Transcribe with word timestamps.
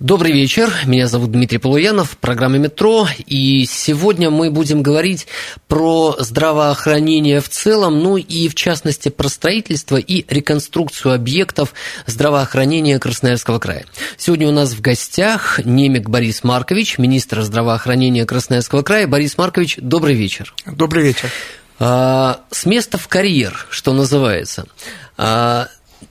Добрый 0.00 0.32
вечер, 0.32 0.72
меня 0.86 1.06
зовут 1.06 1.30
Дмитрий 1.30 1.58
Полуянов, 1.58 2.16
программа 2.16 2.56
«Метро», 2.56 3.06
и 3.26 3.66
сегодня 3.66 4.30
мы 4.30 4.50
будем 4.50 4.82
говорить 4.82 5.26
про 5.68 6.16
здравоохранение 6.18 7.42
в 7.42 7.50
целом, 7.50 8.02
ну 8.02 8.16
и 8.16 8.48
в 8.48 8.54
частности 8.54 9.10
про 9.10 9.28
строительство 9.28 9.98
и 9.98 10.24
реконструкцию 10.32 11.12
объектов 11.12 11.74
здравоохранения 12.06 12.98
Красноярского 12.98 13.58
края. 13.58 13.84
Сегодня 14.16 14.48
у 14.48 14.52
нас 14.52 14.72
в 14.72 14.80
гостях 14.80 15.60
Немик 15.66 16.08
Борис 16.08 16.44
Маркович, 16.44 16.96
министр 16.96 17.42
здравоохранения 17.42 18.24
Красноярского 18.24 18.80
края. 18.80 19.06
Борис 19.06 19.36
Маркович, 19.36 19.76
добрый 19.82 20.14
вечер. 20.14 20.54
Добрый 20.64 21.04
вечер. 21.04 21.30
А, 21.78 22.40
С 22.50 22.64
места 22.64 22.96
в 22.96 23.06
карьер, 23.06 23.66
что 23.68 23.92
называется. 23.92 24.64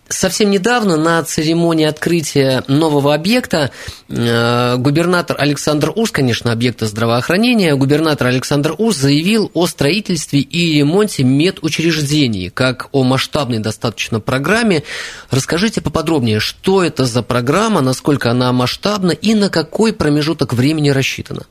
Совсем 0.07 0.49
недавно 0.49 0.97
на 0.97 1.23
церемонии 1.23 1.85
открытия 1.85 2.63
нового 2.67 3.13
объекта 3.13 3.69
э, 4.07 4.75
губернатор 4.77 5.35
Александр 5.39 5.91
Уз, 5.95 6.09
конечно, 6.09 6.51
объекта 6.51 6.87
здравоохранения, 6.87 7.75
губернатор 7.75 8.27
Александр 8.27 8.73
Уз 8.77 8.97
заявил 8.97 9.51
о 9.53 9.67
строительстве 9.67 10.39
и 10.39 10.79
ремонте 10.79 11.23
медучреждений, 11.23 12.49
как 12.49 12.89
о 12.91 13.03
масштабной 13.03 13.59
достаточно 13.59 14.19
программе. 14.19 14.83
Расскажите 15.29 15.79
поподробнее, 15.79 16.39
что 16.39 16.83
это 16.83 17.05
за 17.05 17.21
программа, 17.21 17.81
насколько 17.81 18.31
она 18.31 18.51
масштабна 18.51 19.11
и 19.11 19.35
на 19.35 19.49
какой 19.49 19.93
промежуток 19.93 20.53
времени 20.53 20.89
рассчитана? 20.89 21.45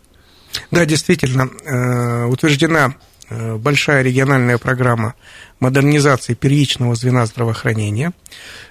Да, 0.72 0.84
действительно, 0.84 1.48
э, 1.64 2.24
утверждена 2.24 2.94
большая 3.30 4.02
региональная 4.02 4.58
программа 4.58 5.14
модернизации 5.60 6.34
первичного 6.34 6.94
звена 6.94 7.26
здравоохранения. 7.26 8.12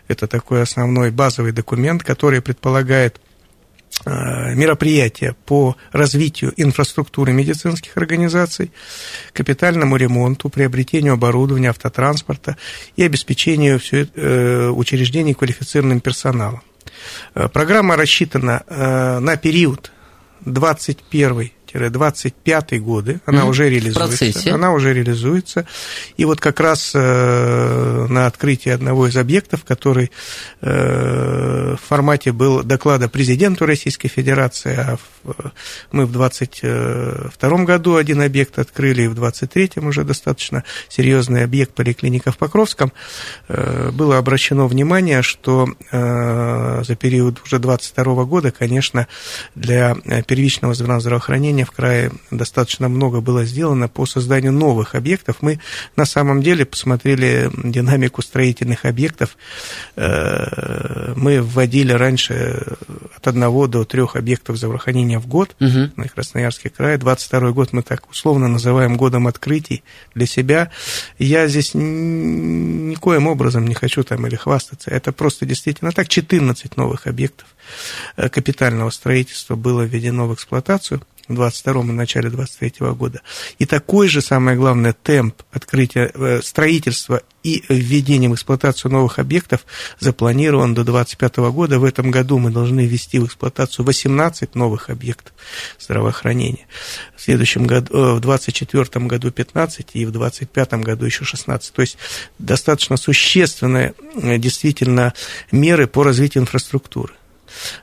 Это 0.07 0.27
такой 0.27 0.61
основной 0.61 1.11
базовый 1.11 1.51
документ, 1.51 2.03
который 2.03 2.41
предполагает 2.41 3.19
э, 4.05 4.55
мероприятия 4.55 5.35
по 5.45 5.75
развитию 5.91 6.53
инфраструктуры 6.57 7.33
медицинских 7.33 7.97
организаций, 7.97 8.71
капитальному 9.33 9.95
ремонту, 9.97 10.49
приобретению 10.49 11.13
оборудования, 11.13 11.69
автотранспорта 11.69 12.57
и 12.95 13.03
обеспечению 13.03 13.79
э, 13.91 14.69
учреждений 14.69 15.33
квалифицированным 15.33 15.99
персоналом. 15.99 16.61
Э, 17.35 17.49
программа 17.49 17.95
рассчитана 17.95 18.63
на 19.19 19.35
период 19.37 19.91
21 20.45 21.51
25 21.73 22.81
годы, 22.81 23.19
она 23.25 23.41
mm-hmm. 23.41 23.49
уже 23.49 23.69
реализуется. 23.69 24.53
Она 24.53 24.73
уже 24.73 24.93
реализуется. 24.93 25.67
И 26.17 26.25
вот 26.25 26.39
как 26.39 26.59
раз 26.59 26.91
э, 26.93 28.07
на 28.09 28.27
открытии 28.27 28.71
одного 28.71 29.07
из 29.07 29.17
объектов, 29.17 29.63
который 29.63 30.11
э, 30.61 30.67
формате 31.87 32.31
был 32.31 32.63
доклада 32.63 33.09
президенту 33.09 33.65
Российской 33.65 34.07
Федерации, 34.09 34.75
а 34.77 34.97
в, 35.23 35.51
мы 35.91 36.05
в 36.05 36.11
22 36.11 37.63
году 37.63 37.95
один 37.95 38.21
объект 38.21 38.59
открыли, 38.59 39.03
и 39.03 39.07
в 39.07 39.13
23-м 39.13 39.87
уже 39.87 40.03
достаточно 40.03 40.63
серьезный 40.89 41.43
объект 41.43 41.73
поликлиника 41.73 42.31
в 42.31 42.37
Покровском, 42.37 42.91
э, 43.47 43.91
было 43.91 44.17
обращено 44.17 44.67
внимание, 44.67 45.21
что 45.21 45.69
э, 45.91 46.83
за 46.85 46.95
период 46.95 47.41
уже 47.43 47.59
22 47.59 48.25
года, 48.25 48.51
конечно, 48.51 49.07
для 49.55 49.95
первичного 50.27 50.73
звена 50.73 50.99
здравоохранения 50.99 51.65
в 51.65 51.71
крае 51.71 52.11
достаточно 52.31 52.89
много 52.89 53.21
было 53.21 53.45
сделано 53.45 53.87
по 53.87 54.05
созданию 54.05 54.51
новых 54.51 54.95
объектов. 54.95 55.37
Мы 55.41 55.59
на 55.95 56.05
самом 56.05 56.41
деле 56.43 56.65
посмотрели 56.65 57.49
динамику 57.63 58.21
строительных 58.21 58.85
объектов. 58.85 59.37
Э, 59.95 61.13
мы 61.15 61.41
вводили 61.41 61.76
раньше 61.83 62.77
от 63.15 63.27
одного 63.27 63.67
до 63.67 63.83
трех 63.85 64.15
объектов 64.15 64.57
здравоохранения 64.57 65.19
в 65.19 65.27
год 65.27 65.55
угу. 65.59 65.91
на 65.95 66.07
Красноярский 66.07 66.69
край. 66.69 66.97
22 66.97 67.51
год 67.51 67.73
мы 67.73 67.81
так 67.81 68.09
условно 68.09 68.47
называем 68.47 68.97
годом 68.97 69.27
открытий 69.27 69.83
для 70.15 70.25
себя. 70.25 70.71
Я 71.17 71.47
здесь 71.47 71.71
никоим 71.73 73.27
образом 73.27 73.67
не 73.67 73.75
хочу 73.75 74.03
там 74.03 74.25
или 74.27 74.35
хвастаться. 74.35 74.91
Это 74.91 75.11
просто 75.11 75.45
действительно 75.45 75.91
так. 75.91 76.07
14 76.07 76.77
новых 76.77 77.07
объектов 77.07 77.47
э, 78.15 78.29
капитального 78.29 78.89
строительства 78.89 79.55
было 79.55 79.81
введено 79.81 80.27
в 80.27 80.33
эксплуатацию 80.33 81.01
в 81.27 81.33
22 81.33 81.81
и 81.81 81.85
начале 81.85 82.29
23 82.29 82.87
года. 82.91 83.21
И 83.59 83.65
такой 83.65 84.07
же, 84.07 84.21
самое 84.21 84.57
главное, 84.57 84.93
темп 84.93 85.41
открытия 85.51 86.11
э, 86.13 86.41
строительства 86.41 87.21
и 87.43 87.63
введения 87.69 88.29
в 88.29 88.33
эксплуатацию 88.33 88.91
новых 88.91 89.19
объектов 89.19 89.65
запланирован 89.99 90.73
до 90.73 90.83
2025 90.83 91.37
года. 91.51 91.79
В 91.79 91.85
этом 91.85 92.11
году 92.11 92.39
мы 92.39 92.51
должны 92.51 92.85
ввести 92.85 93.19
в 93.19 93.25
эксплуатацию 93.25 93.85
18 93.85 94.55
новых 94.55 94.89
объектов 94.89 95.33
здравоохранения. 95.79 96.67
В 97.15 97.21
следующем 97.21 97.65
году, 97.65 97.93
э, 97.93 98.13
в 98.15 98.19
2024 98.19 99.07
году 99.07 99.31
15 99.31 99.89
и 99.93 100.05
в 100.05 100.11
2025 100.11 100.83
году 100.83 101.05
еще 101.05 101.25
16. 101.25 101.73
То 101.73 101.81
есть 101.81 101.97
достаточно 102.39 102.97
существенные 102.97 103.93
э, 104.15 104.37
действительно 104.37 105.13
меры 105.51 105.87
по 105.87 106.03
развитию 106.03 106.43
инфраструктуры. 106.43 107.13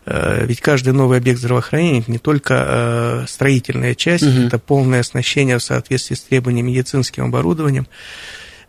Э, 0.06 0.44
ведь 0.46 0.60
каждый 0.60 0.92
новый 0.92 1.18
объект 1.18 1.40
здравоохранения 1.40 2.00
это 2.00 2.10
не 2.10 2.18
только 2.18 2.64
э, 2.66 3.24
строительная 3.28 3.94
часть, 3.94 4.24
угу. 4.24 4.46
это 4.46 4.58
полное 4.58 5.00
оснащение 5.00 5.58
в 5.58 5.62
соответствии 5.62 6.14
с 6.14 6.20
требованиями 6.20 6.70
медицинским 6.70 7.24
оборудованием, 7.24 7.86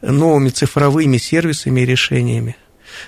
новыми 0.01 0.49
цифровыми 0.49 1.17
сервисами 1.17 1.81
и 1.81 1.85
решениями. 1.85 2.55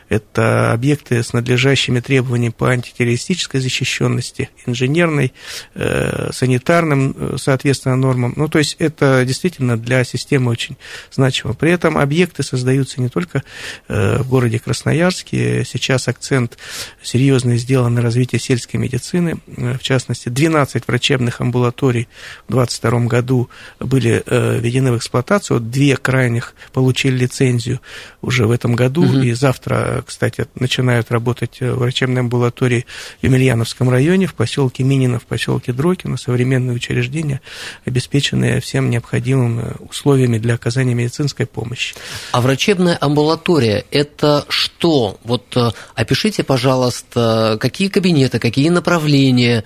Это 0.09 0.71
объекты 0.71 1.23
с 1.23 1.33
надлежащими 1.33 1.99
требованиями 1.99 2.53
по 2.57 2.69
антитеррористической 2.69 3.59
защищенности, 3.59 4.49
инженерной, 4.65 5.33
э, 5.75 6.29
санитарным, 6.31 7.15
э, 7.17 7.35
соответственно, 7.37 7.95
нормам. 7.95 8.33
Ну, 8.35 8.47
то 8.47 8.59
есть 8.59 8.75
это 8.79 9.23
действительно 9.25 9.77
для 9.77 10.03
системы 10.03 10.51
очень 10.51 10.77
значимо. 11.11 11.53
При 11.53 11.71
этом 11.71 11.97
объекты 11.97 12.43
создаются 12.43 13.01
не 13.01 13.09
только 13.09 13.43
э, 13.87 14.19
в 14.19 14.29
городе 14.29 14.59
Красноярске. 14.59 15.63
Сейчас 15.65 16.07
акцент 16.07 16.57
серьезный 17.01 17.57
сделан 17.57 17.93
на 17.95 18.01
развитие 18.01 18.39
сельской 18.39 18.79
медицины. 18.79 19.39
В 19.47 19.79
частности, 19.79 20.29
12 20.29 20.87
врачебных 20.87 21.41
амбулаторий 21.41 22.07
в 22.47 22.53
2022 22.53 22.99
году 23.07 23.49
были 23.79 24.23
введены 24.27 24.91
в 24.91 24.97
эксплуатацию. 24.97 25.59
Две 25.59 25.97
крайних 25.97 26.53
получили 26.73 27.17
лицензию 27.17 27.81
уже 28.21 28.47
в 28.47 28.51
этом 28.51 28.75
году, 28.75 29.03
угу. 29.03 29.19
и 29.19 29.33
завтра 29.33 29.76
кстати, 30.05 30.47
начинают 30.55 31.11
работать 31.11 31.57
э, 31.59 31.71
врачебные 31.71 32.21
амбулатории 32.21 32.85
в 33.19 33.23
Емельяновском 33.23 33.89
районе, 33.89 34.25
в 34.25 34.33
поселке 34.33 34.83
Минино, 34.83 35.19
в 35.19 35.25
поселке 35.25 35.73
Дрокино, 35.73 36.17
современные 36.17 36.75
учреждения, 36.75 37.41
обеспеченные 37.85 38.59
всем 38.61 38.89
необходимыми 38.89 39.61
э, 39.61 39.73
условиями 39.79 40.37
для 40.37 40.55
оказания 40.55 40.93
медицинской 40.93 41.45
помощи. 41.45 41.95
А 42.31 42.41
врачебная 42.41 42.97
амбулатория– 42.99 43.85
это 43.91 44.45
что? 44.49 45.19
Вот 45.23 45.55
э, 45.55 45.69
опишите, 45.95 46.43
пожалуйста, 46.43 47.57
какие 47.59 47.89
кабинеты, 47.89 48.39
какие 48.39 48.69
направления, 48.69 49.63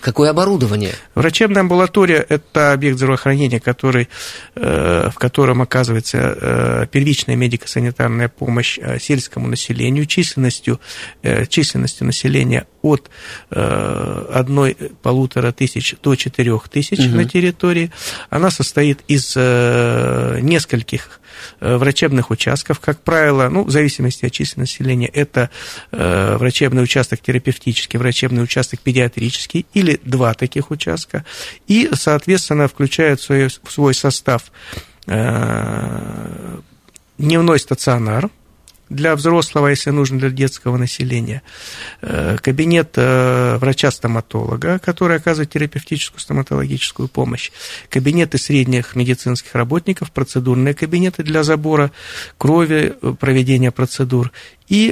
какое 0.00 0.30
оборудование? 0.30 0.94
Врачебная 1.14 1.62
амбулатория– 1.62 2.24
это 2.28 2.72
объект 2.72 2.98
здравоохранения, 2.98 3.60
который, 3.60 4.08
в 4.54 5.14
котором 5.16 5.62
оказывается 5.62 6.88
первичная 6.92 7.36
медико-санитарная 7.36 8.28
помощь 8.28 8.78
сельскому 9.00 9.47
населению, 9.48 10.06
численностью, 10.06 10.80
э, 11.22 11.46
численностью 11.46 12.06
населения 12.06 12.66
от 12.82 13.10
э, 13.50 14.26
одной 14.32 14.76
полутора 15.02 15.52
тысяч 15.52 15.94
до 16.02 16.14
четырех 16.14 16.68
тысяч 16.68 16.98
угу. 16.98 17.16
на 17.16 17.24
территории. 17.24 17.90
Она 18.30 18.50
состоит 18.50 19.00
из 19.08 19.34
э, 19.36 20.38
нескольких 20.42 21.20
врачебных 21.60 22.30
участков, 22.30 22.80
как 22.80 23.00
правило, 23.02 23.48
ну, 23.48 23.62
в 23.62 23.70
зависимости 23.70 24.26
от 24.26 24.32
численности 24.32 24.82
населения, 24.82 25.06
это 25.06 25.50
врачебный 25.92 26.82
участок 26.82 27.20
терапевтический, 27.20 27.96
врачебный 27.96 28.42
участок 28.42 28.80
педиатрический 28.80 29.64
или 29.72 30.00
два 30.04 30.34
таких 30.34 30.72
участка, 30.72 31.24
и, 31.68 31.90
соответственно, 31.92 32.66
включают 32.66 33.20
в 33.20 33.24
свой, 33.24 33.46
в 33.46 33.70
свой 33.70 33.94
состав 33.94 34.50
дневной 37.18 37.58
стационар, 37.58 38.30
для 38.88 39.14
взрослого, 39.16 39.68
если 39.68 39.90
нужно, 39.90 40.18
для 40.18 40.30
детского 40.30 40.76
населения, 40.76 41.42
э, 42.00 42.36
кабинет 42.40 42.92
э, 42.96 43.56
врача-стоматолога, 43.58 44.78
который 44.78 45.16
оказывает 45.16 45.50
терапевтическую 45.50 46.20
стоматологическую 46.20 47.08
помощь, 47.08 47.50
кабинеты 47.90 48.38
средних 48.38 48.96
медицинских 48.96 49.54
работников, 49.54 50.10
процедурные 50.10 50.74
кабинеты 50.74 51.22
для 51.22 51.42
забора 51.42 51.90
крови, 52.38 52.94
э, 53.00 53.14
проведения 53.18 53.70
процедур 53.70 54.32
и 54.68 54.88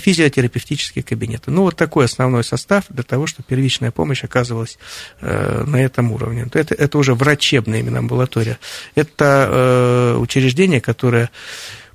физиотерапевтические 0.00 1.02
кабинеты. 1.02 1.50
Ну, 1.50 1.64
вот 1.64 1.76
такой 1.76 2.06
основной 2.06 2.42
состав 2.42 2.84
для 2.88 3.02
того, 3.02 3.26
чтобы 3.26 3.46
первичная 3.46 3.90
помощь 3.90 4.24
оказывалась 4.24 4.78
на 5.20 5.76
этом 5.76 6.12
уровне. 6.12 6.48
Это, 6.50 6.74
это 6.74 6.96
уже 6.96 7.14
врачебная 7.14 7.80
именно 7.80 7.98
амбулатория. 7.98 8.58
Это 8.94 10.16
учреждение, 10.18 10.80
которое 10.80 11.28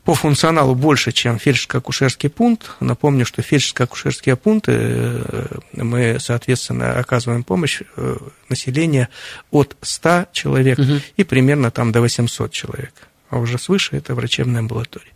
по 0.04 0.14
функционалу 0.16 0.76
больше, 0.76 1.12
чем 1.12 1.38
фельдшерско-акушерский 1.38 2.30
пункт. 2.30 2.72
Напомню, 2.80 3.26
что 3.26 3.42
фельдшерско-акушерские 3.42 4.36
пункты 4.36 4.72
э, 4.76 5.46
мы, 5.74 6.18
соответственно, 6.20 7.00
оказываем 7.00 7.44
помощь 7.44 7.82
э, 7.96 8.18
населению 8.50 9.08
от 9.52 9.78
100 9.82 10.28
человек 10.34 10.80
угу. 10.80 11.00
и 11.16 11.24
примерно 11.24 11.72
там 11.72 11.92
до 11.92 12.02
800 12.02 12.52
человек. 12.52 12.94
А 13.30 13.40
уже 13.40 13.58
свыше 13.58 13.96
это 13.96 14.14
врачебная 14.14 14.60
амбулатория. 14.60 15.12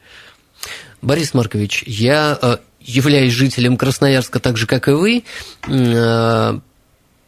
Борис 1.02 1.34
Маркович, 1.34 1.84
я 1.86 2.38
э, 2.42 2.58
являюсь 2.80 3.34
жителем 3.34 3.76
Красноярска 3.76 4.40
так 4.40 4.56
же, 4.58 4.68
как 4.68 4.88
и 4.88 4.92
вы, 4.92 5.24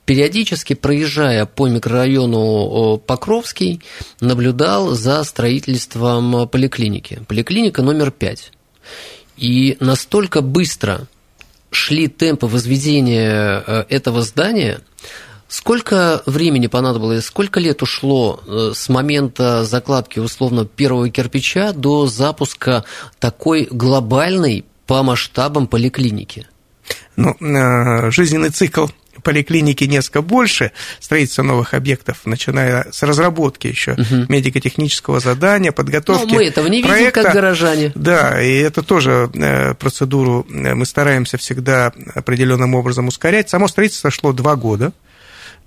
периодически, 0.09 0.73
проезжая 0.73 1.45
по 1.45 1.67
микрорайону 1.67 2.97
Покровский, 2.97 3.79
наблюдал 4.21 4.95
за 4.95 5.23
строительством 5.23 6.49
поликлиники. 6.49 7.21
Поликлиника 7.27 7.83
номер 7.83 8.09
5. 8.09 8.51
И 9.37 9.77
настолько 9.79 10.41
быстро 10.41 11.01
шли 11.69 12.07
темпы 12.07 12.47
возведения 12.47 13.63
э, 13.67 13.85
этого 13.89 14.23
здания, 14.23 14.81
Сколько 15.47 16.21
времени 16.27 16.67
понадобилось, 16.67 17.25
сколько 17.25 17.59
лет 17.59 17.81
ушло 17.81 18.39
э, 18.45 18.71
с 18.75 18.87
момента 18.87 19.63
закладки 19.63 20.19
условно 20.19 20.65
первого 20.65 21.09
кирпича 21.09 21.73
до 21.73 22.05
запуска 22.05 22.83
такой 23.19 23.67
глобальной 23.69 24.65
по 24.85 25.01
масштабам 25.01 25.65
поликлиники? 25.65 26.47
Ну, 27.15 27.35
э, 27.39 28.11
жизненный 28.11 28.49
цикл 28.49 28.87
поликлиники 29.23 29.83
несколько 29.85 30.21
больше, 30.21 30.71
строительство 30.99 31.43
новых 31.43 31.73
объектов, 31.73 32.21
начиная 32.25 32.87
с 32.91 33.03
разработки 33.03 33.67
еще 33.67 33.93
угу. 33.93 34.25
медико-технического 34.27 35.19
задания, 35.19 35.71
подготовки 35.71 36.31
Но 36.31 36.35
мы 36.35 36.45
этого 36.45 36.67
не 36.67 36.83
проекта. 36.83 37.19
видим, 37.19 37.23
как 37.23 37.33
горожане. 37.33 37.91
Да, 37.95 38.41
и 38.41 38.57
это 38.57 38.83
тоже 38.83 39.29
э, 39.33 39.73
процедуру 39.75 40.45
э, 40.49 40.73
мы 40.73 40.85
стараемся 40.85 41.37
всегда 41.37 41.91
определенным 42.15 42.75
образом 42.75 43.07
ускорять. 43.07 43.49
Само 43.49 43.67
строительство 43.67 44.11
шло 44.11 44.33
два 44.33 44.55
года 44.55 44.91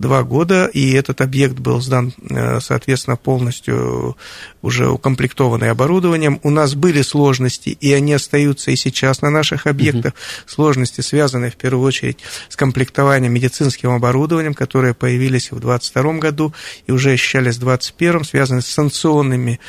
два 0.03 0.23
года, 0.25 0.67
и 0.67 0.93
этот 0.93 1.23
объект 1.23 1.59
был 1.59 1.81
сдан, 1.81 2.13
э, 2.29 2.61
соответственно, 2.61 3.17
полностью 3.17 4.17
уже 4.61 4.89
укомплектованный 4.91 5.71
оборудованием. 5.71 6.41
У 6.43 6.51
нас 6.51 6.75
были 6.75 7.01
сложности, 7.03 7.71
и 7.71 7.93
они 7.93 8.13
остаются 8.13 8.71
и 8.71 8.77
сейчас 8.77 9.23
на 9.23 9.31
наших 9.31 9.67
объектах. 9.67 10.13
Угу. 10.13 10.21
Сложности, 10.47 11.01
связанные 11.01 11.51
в 11.51 11.57
первую 11.57 11.87
очередь 11.87 12.19
с 12.49 12.57
комплектованием 12.57 13.33
медицинским 13.33 13.91
оборудованием, 13.91 14.55
которые 14.55 14.93
появились 14.93 15.53
в 15.53 15.61
2022 15.61 16.19
году 16.19 16.53
и 16.87 16.93
уже 16.93 17.13
ощущались 17.13 17.57
в 17.57 17.61
2021, 17.61 18.25
связаны 18.25 18.61
с 18.61 18.67
санкционными 18.67 19.61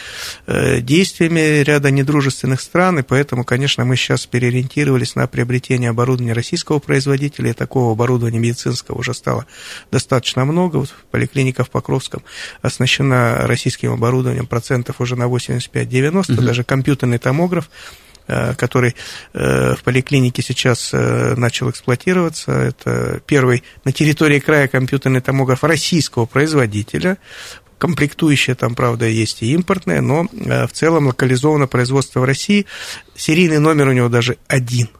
э, 0.47 0.81
действиями 0.81 1.63
ряда 1.63 1.91
недружественных 1.91 2.59
стран, 2.59 2.99
и 2.99 3.03
поэтому, 3.03 3.45
конечно, 3.45 3.85
мы 3.85 3.95
сейчас 3.95 4.25
переориентировались 4.25 5.15
на 5.15 5.27
приобретение 5.27 5.91
оборудования 5.91 6.33
российского 6.33 6.79
производителя, 6.79 7.51
и 7.51 7.53
такого 7.53 7.91
оборудования 7.91 8.39
медицинского 8.39 8.97
уже 8.97 9.13
стало 9.13 9.45
достаточно 9.91 10.22
достаточно 10.23 10.45
много. 10.45 10.77
Вот 10.77 10.93
поликлиника 11.11 11.63
в 11.63 11.69
Покровском 11.69 12.23
оснащена 12.61 13.45
российским 13.47 13.91
оборудованием 13.91 14.47
процентов 14.47 15.01
уже 15.01 15.15
на 15.15 15.25
85-90, 15.25 16.33
угу. 16.33 16.41
даже 16.41 16.63
компьютерный 16.63 17.17
томограф 17.17 17.69
э, 18.27 18.55
который 18.55 18.95
э, 19.33 19.75
в 19.75 19.83
поликлинике 19.83 20.41
сейчас 20.41 20.91
э, 20.93 21.35
начал 21.35 21.69
эксплуатироваться. 21.69 22.51
Это 22.51 23.21
первый 23.25 23.63
на 23.85 23.91
территории 23.91 24.39
края 24.39 24.67
компьютерный 24.67 25.21
томограф 25.21 25.63
российского 25.63 26.25
производителя. 26.25 27.17
Комплектующие 27.77 28.55
там, 28.55 28.75
правда, 28.75 29.07
есть 29.07 29.43
и 29.43 29.53
импортные, 29.53 29.99
но 29.99 30.25
в 30.31 30.71
целом 30.71 31.07
локализовано 31.07 31.67
производство 31.67 32.21
в 32.21 32.23
России. 32.23 32.65
Серийный 33.13 33.59
номер 33.59 33.89
у 33.89 33.93
него 33.93 34.07
даже 34.07 34.37
один– 34.47 34.87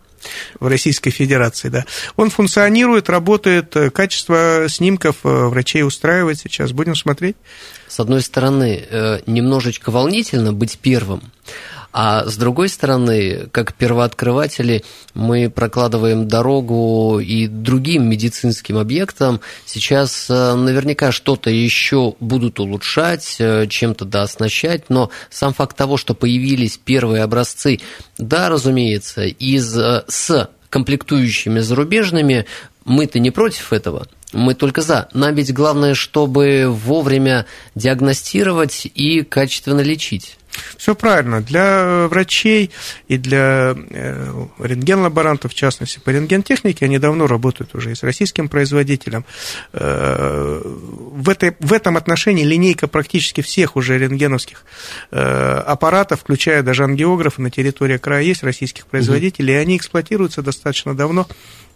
в 0.60 0.68
Российской 0.68 1.10
Федерации, 1.12 1.70
да. 1.70 1.86
Он 2.16 2.30
функционирует, 2.30 3.10
работает, 3.10 3.76
э, 3.76 3.90
качество 3.90 4.66
снимков 4.70 5.18
э, 5.24 5.28
врачей 5.28 5.84
устраивает 5.84 6.40
сейчас. 6.40 6.72
Будем 6.72 6.96
смотреть. 6.96 7.36
С 7.88 8.00
одной 8.00 8.22
стороны, 8.22 8.84
э, 8.90 9.20
немножечко 9.26 9.92
волнительно 9.92 10.54
быть 10.54 10.80
первым, 10.80 11.22
а 11.94 12.26
с 12.26 12.38
другой 12.38 12.70
стороны, 12.70 13.48
как 13.52 13.76
первооткрыватели, 13.76 14.84
мы 15.14 15.52
прокладываем 15.52 16.28
дорогу 16.28 17.20
и 17.20 17.46
другим 17.46 18.10
медицинским 18.10 18.78
объектам. 18.78 19.42
Сейчас 19.68 20.26
э, 20.28 20.56
наверняка 20.56 21.12
что-то 21.12 21.52
еще 21.52 22.16
будут 22.20 22.60
улучшать, 22.60 23.36
э, 23.38 23.68
чем-то 23.68 24.06
дооснащать, 24.06 24.90
но 24.90 25.12
сам 25.30 25.54
факт 25.54 25.78
того, 25.78 25.98
что 25.98 26.16
появились 26.16 26.80
первые 26.84 27.22
образцы, 27.22 27.80
да, 28.18 28.50
разумеется, 28.50 29.26
из, 29.26 29.78
э, 29.78 30.04
с 30.08 30.50
комплектующими 30.72 31.60
зарубежными, 31.60 32.48
мы-то 32.86 33.20
не 33.20 33.30
против 33.30 33.72
этого, 33.72 34.08
мы 34.32 34.56
только 34.56 34.82
за. 34.82 35.10
Нам 35.14 35.36
ведь 35.36 35.54
главное, 35.54 35.94
чтобы 35.94 36.66
вовремя 36.68 37.46
диагностировать 37.76 38.88
и 38.96 39.22
качественно 39.22 39.82
лечить. 39.82 40.38
Все 40.78 40.96
правильно. 40.96 41.42
Для 41.42 42.08
врачей 42.08 42.72
и 43.08 43.18
для 43.18 43.76
э, 43.76 44.46
рентген-лаборантов, 44.60 45.52
в 45.52 45.56
частности, 45.56 46.00
по 46.00 46.10
рентгентехнике, 46.10 46.86
они 46.86 47.00
давно 47.00 47.28
работают 47.28 47.76
уже 47.76 47.92
и 47.92 47.96
с 47.96 48.04
российским 48.04 48.50
производителем. 48.50 49.26
Э, 49.74 50.62
в, 50.64 51.30
этой, 51.30 51.56
в 51.60 51.74
этом 51.74 51.98
отношении 51.98 52.44
линейка 52.44 52.88
практически 52.88 53.42
всех 53.42 53.76
уже 53.76 53.98
рентгеновских 53.98 54.66
э, 55.12 55.20
аппаратов, 55.20 56.22
включая 56.22 56.64
даже 56.64 56.84
ангиографы 56.84 57.42
на 57.42 57.50
территории 57.50 57.98
края, 57.98 58.24
есть 58.24 58.44
российских 58.44 58.88
производителей, 58.88 59.54
угу. 59.54 59.60
и 59.60 59.62
они 59.62 59.78
эксплуатируются 59.78 60.42
достаточно 60.42 60.96
давно. 60.96 61.28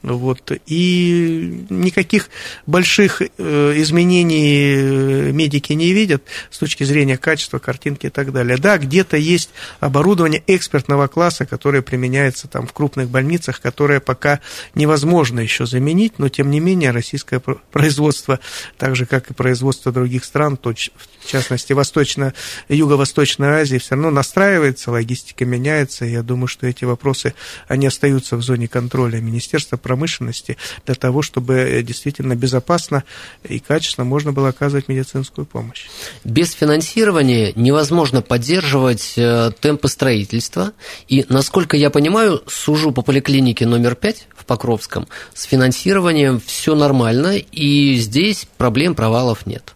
Вот. 0.04 0.52
И 0.68 1.66
никаких 1.70 2.30
больших 2.68 3.22
изменений 3.22 5.32
медики 5.32 5.74
не 5.74 5.92
видят 5.92 6.24
с 6.52 6.60
точки 6.60 6.84
зрения 6.84 7.18
качества 7.18 7.58
картинки 7.58 8.06
и 8.06 8.10
так 8.10 8.32
далее 8.32 8.58
да, 8.68 8.78
где-то 8.78 9.16
есть 9.16 9.52
оборудование 9.80 10.44
экспертного 10.45 11.07
класса, 11.07 11.45
которое 11.45 11.81
применяется 11.81 12.50
там 12.50 12.68
в 12.68 12.74
крупных 12.74 13.07
больницах, 13.07 13.62
которое 13.62 14.02
пока 14.02 14.42
невозможно 14.76 15.40
еще 15.40 15.66
заменить, 15.66 16.19
но 16.19 16.28
тем 16.28 16.52
не 16.52 16.59
менее 16.59 16.92
российское 16.92 17.40
производство, 17.40 18.42
так 18.78 18.97
же 18.97 19.06
как 19.06 19.31
и 19.31 19.33
производство 19.33 19.94
других 19.94 20.26
стран, 20.26 20.59
в 20.62 21.26
частности 21.26 21.71
Восточно, 21.71 22.33
Юго-Восточной 22.68 23.62
Азии, 23.62 23.78
все 23.78 23.95
равно 23.95 24.09
настраивается, 24.09 24.92
логистика 24.92 25.45
меняется. 25.45 26.04
Я 26.04 26.21
думаю, 26.21 26.47
что 26.47 26.68
эти 26.68 26.83
вопросы, 26.83 27.36
они 27.69 27.88
остаются 27.88 28.36
в 28.36 28.42
зоне 28.42 28.68
контроля 28.68 29.21
Министерства 29.21 29.78
промышленности 29.78 30.57
для 30.86 30.95
того, 30.95 31.21
чтобы 31.21 31.81
действительно 31.88 32.36
безопасно 32.36 33.06
и 33.47 33.59
качественно 33.59 34.04
можно 34.04 34.33
было 34.33 34.50
оказывать 34.50 34.90
медицинскую 34.90 35.45
помощь. 35.45 35.86
Без 36.26 36.52
финансирования 36.52 37.54
невозможно 37.56 38.21
поддерживать 38.21 38.56
поддерживать 38.57 39.14
э, 39.18 39.52
темпы 39.59 39.87
строительства. 39.87 40.73
И, 41.07 41.26
насколько 41.30 41.78
я 41.78 41.90
понимаю, 41.90 42.42
сужу 42.47 42.92
по 42.92 43.02
поликлинике 43.02 43.66
номер 43.66 43.95
5 43.95 44.28
в 44.35 44.45
Покровском, 44.45 45.07
с 45.33 45.44
финансированием 45.44 46.42
все 46.45 46.76
нормально, 46.76 47.37
и 47.37 47.95
здесь 47.95 48.47
проблем, 48.57 48.95
провалов 48.95 49.45
нет. 49.45 49.73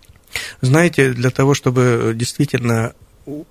Знаете, 0.61 1.11
для 1.13 1.29
того, 1.29 1.53
чтобы 1.53 2.13
действительно 2.15 2.93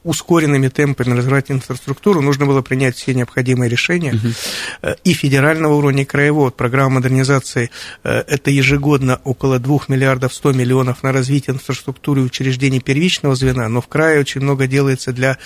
ускоренными 0.05 0.69
темпами 0.69 1.17
развивать 1.17 1.51
инфраструктуру, 1.51 2.21
нужно 2.21 2.47
было 2.47 2.63
принять 2.63 2.97
все 2.97 3.15
необходимые 3.15 3.69
решения 3.69 4.15
угу. 4.15 4.95
и 5.05 5.13
федерального 5.13 5.75
уровня, 5.75 6.03
и 6.03 6.07
краевого. 6.07 6.51
Программа 6.51 6.97
модернизации 6.97 7.71
э,– 8.05 8.25
это 8.29 8.51
ежегодно 8.51 9.21
около 9.25 9.59
2 9.59 9.81
миллиардов 9.89 10.35
100 10.35 10.53
миллионов 10.53 11.03
на 11.03 11.13
развитие 11.13 11.55
инфраструктуры 11.55 12.23
учреждений 12.23 12.81
первичного 12.81 13.35
звена, 13.35 13.69
но 13.69 13.81
в 13.81 13.89
крае 13.89 14.21
очень 14.21 14.41
много 14.41 14.67
делается 14.67 15.13
для 15.13 15.39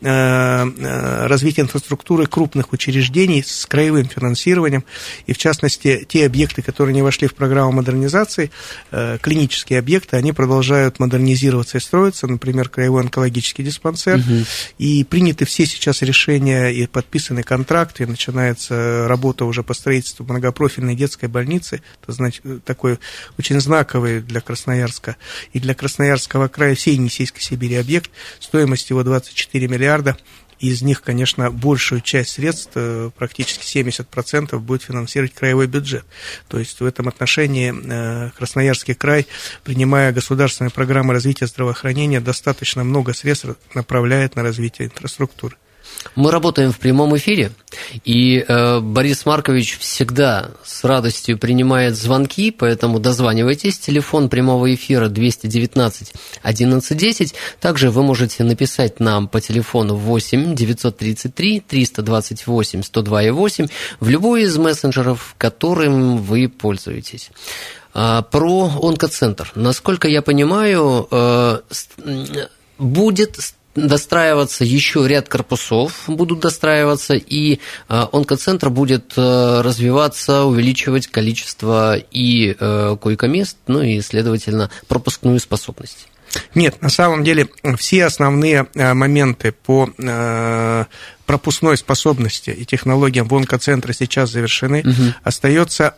э, 0.00 1.26
развития 1.26 1.62
инфраструктуры 1.62 2.26
крупных 2.26 2.72
учреждений 2.72 3.42
с 3.42 3.66
краевым 3.66 4.08
финансированием, 4.08 4.84
и 5.26 5.32
в 5.32 5.38
частности, 5.38 6.06
те 6.08 6.26
объекты, 6.26 6.62
которые 6.62 6.94
не 6.94 7.02
вошли 7.02 7.28
в 7.28 7.34
программу 7.34 7.72
модернизации, 7.72 8.50
клинические 8.90 9.78
объекты, 9.78 10.16
они 10.16 10.32
продолжают 10.32 10.98
модернизироваться 10.98 11.78
и 11.78 11.80
строиться, 11.80 12.26
например, 12.26 12.68
краевой 12.68 13.02
онкологический 13.02 13.64
диспансер, 13.64 13.81
онкодиспансер, 13.82 14.16
угу. 14.16 14.44
и 14.78 15.04
приняты 15.04 15.44
все 15.44 15.66
сейчас 15.66 16.02
решения 16.02 16.68
и 16.68 16.86
подписаны 16.86 17.42
контракты, 17.42 18.04
и 18.04 18.06
начинается 18.06 19.06
работа 19.08 19.44
уже 19.44 19.62
по 19.62 19.74
строительству 19.74 20.24
многопрофильной 20.24 20.94
детской 20.94 21.26
больницы, 21.28 21.82
это 22.02 22.12
значит, 22.12 22.42
такой 22.64 22.98
очень 23.38 23.60
знаковый 23.60 24.20
для 24.20 24.40
Красноярска 24.40 25.16
и 25.52 25.60
для 25.60 25.74
Красноярского 25.74 26.48
края 26.48 26.74
всей 26.74 26.94
Енисейской 26.94 27.42
Сибири 27.42 27.76
объект, 27.76 28.10
стоимость 28.40 28.90
его 28.90 29.02
24 29.02 29.68
миллиарда, 29.68 30.16
из 30.62 30.80
них, 30.80 31.02
конечно, 31.02 31.50
большую 31.50 32.00
часть 32.00 32.30
средств, 32.30 32.70
э, 32.76 33.10
практически 33.16 33.64
70%, 33.64 34.60
будет 34.60 34.82
финансировать 34.82 35.34
краевой 35.34 35.66
бюджет. 35.66 36.04
То 36.48 36.58
есть 36.58 36.80
в 36.80 36.86
этом 36.86 37.08
отношении 37.08 37.74
э, 37.74 38.30
Красноярский 38.36 38.94
край, 38.94 39.26
принимая 39.64 40.12
государственные 40.12 40.70
программы 40.70 41.14
развития 41.14 41.46
здравоохранения, 41.46 42.20
достаточно 42.20 42.84
много 42.84 43.12
средств 43.12 43.46
направляет 43.74 44.36
на 44.36 44.42
развитие 44.44 44.86
инфраструктуры. 44.86 45.56
Мы 46.14 46.30
работаем 46.30 46.72
в 46.72 46.78
прямом 46.78 47.16
эфире, 47.16 47.52
и 48.04 48.44
э, 48.46 48.80
Борис 48.80 49.26
Маркович 49.26 49.78
всегда 49.78 50.50
с 50.64 50.84
радостью 50.84 51.38
принимает 51.38 51.96
звонки, 51.96 52.50
поэтому 52.50 52.98
дозванивайтесь. 52.98 53.78
Телефон 53.78 54.28
прямого 54.28 54.74
эфира 54.74 55.08
219 55.08 56.12
1110. 56.42 57.34
Также 57.60 57.90
вы 57.90 58.02
можете 58.02 58.44
написать 58.44 59.00
нам 59.00 59.28
по 59.28 59.40
телефону 59.40 59.96
8 59.96 60.54
933 60.54 61.60
328 61.60 62.82
102 62.82 63.32
8 63.32 63.66
в 64.00 64.08
любой 64.08 64.42
из 64.42 64.56
мессенджеров, 64.56 65.34
которым 65.38 66.18
вы 66.18 66.48
пользуетесь. 66.48 67.30
А, 67.94 68.22
про 68.22 68.70
онкоцентр. 68.82 69.52
Насколько 69.54 70.08
я 70.08 70.22
понимаю, 70.22 71.06
э, 71.10 71.60
будет 72.78 73.38
достраиваться 73.74 74.64
еще 74.64 75.06
ряд 75.06 75.28
корпусов, 75.28 76.04
будут 76.06 76.40
достраиваться, 76.40 77.14
и 77.14 77.54
э, 77.54 77.58
онкоцентр 78.12 78.70
будет 78.70 79.12
э, 79.16 79.60
развиваться, 79.62 80.44
увеличивать 80.44 81.06
количество 81.06 81.96
и 81.96 82.54
э, 82.58 82.96
койко-мест, 83.00 83.56
ну 83.66 83.82
и, 83.82 84.00
следовательно, 84.00 84.70
пропускную 84.88 85.40
способность. 85.40 86.08
Нет, 86.54 86.80
на 86.80 86.88
самом 86.88 87.24
деле 87.24 87.48
все 87.76 88.06
основные 88.06 88.66
моменты 88.74 89.52
по 89.52 89.90
пропускной 91.26 91.76
способности 91.76 92.48
и 92.48 92.64
технологиям 92.64 93.28
в 93.28 93.34
онкоцентре 93.34 93.92
сейчас 93.92 94.30
завершены. 94.30 94.80
Угу. 94.80 95.14
Остается 95.24 95.96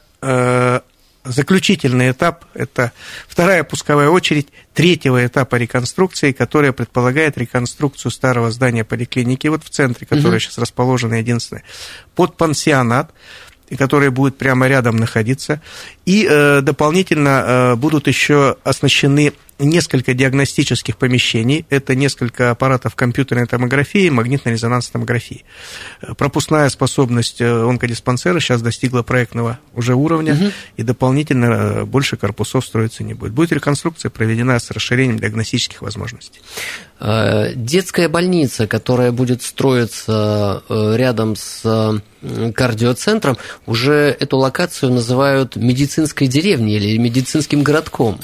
заключительный 1.24 2.10
этап– 2.10 2.44
это 2.54 2.92
вторая 3.26 3.64
пусковая 3.64 4.08
очередь 4.08 4.48
третьего 4.74 5.24
этапа 5.26 5.56
реконструкции, 5.56 6.32
которая 6.32 6.72
предполагает 6.72 7.38
реконструкцию 7.38 8.12
старого 8.12 8.50
здания 8.50 8.84
поликлиники, 8.84 9.46
вот 9.46 9.64
в 9.64 9.70
центре, 9.70 10.06
которое 10.06 10.34
угу. 10.34 10.40
сейчас 10.40 10.58
расположено 10.58 11.14
единственное, 11.14 11.64
под 12.14 12.36
пансионат, 12.36 13.12
который 13.78 14.10
будет 14.10 14.36
прямо 14.36 14.68
рядом 14.68 14.96
находиться, 14.96 15.60
и 16.04 16.26
э, 16.28 16.60
дополнительно 16.60 17.44
э, 17.46 17.74
будут 17.76 18.06
еще 18.06 18.56
оснащены 18.62 19.32
несколько 19.58 20.14
диагностических 20.14 20.96
помещений, 20.96 21.66
это 21.70 21.94
несколько 21.94 22.50
аппаратов 22.50 22.94
компьютерной 22.94 23.46
томографии, 23.46 24.08
магнитно-резонансной 24.08 24.92
томографии. 24.92 25.44
Пропускная 26.16 26.68
способность 26.68 27.40
э, 27.40 27.46
онкодиспансера 27.46 28.40
сейчас 28.40 28.62
достигла 28.62 29.02
проектного 29.02 29.58
уже 29.74 29.94
уровня, 29.94 30.34
угу. 30.34 30.52
и 30.76 30.82
дополнительно 30.82 31.44
э, 31.44 31.84
больше 31.84 32.16
корпусов 32.16 32.64
строиться 32.64 33.04
не 33.04 33.14
будет. 33.14 33.32
Будет 33.32 33.52
реконструкция 33.52 34.10
проведена 34.10 34.58
с 34.58 34.70
расширением 34.70 35.18
диагностических 35.18 35.82
возможностей. 35.82 36.40
Э, 37.00 37.52
детская 37.54 38.08
больница, 38.08 38.66
которая 38.66 39.12
будет 39.12 39.42
строиться 39.42 40.62
рядом 40.68 41.36
с 41.36 42.00
кардиоцентром, 42.54 43.36
уже 43.66 44.16
эту 44.18 44.38
локацию 44.38 44.92
называют 44.92 45.56
медицинской 45.56 46.26
деревней 46.26 46.76
или 46.76 46.96
медицинским 46.98 47.62
городком 47.62 48.18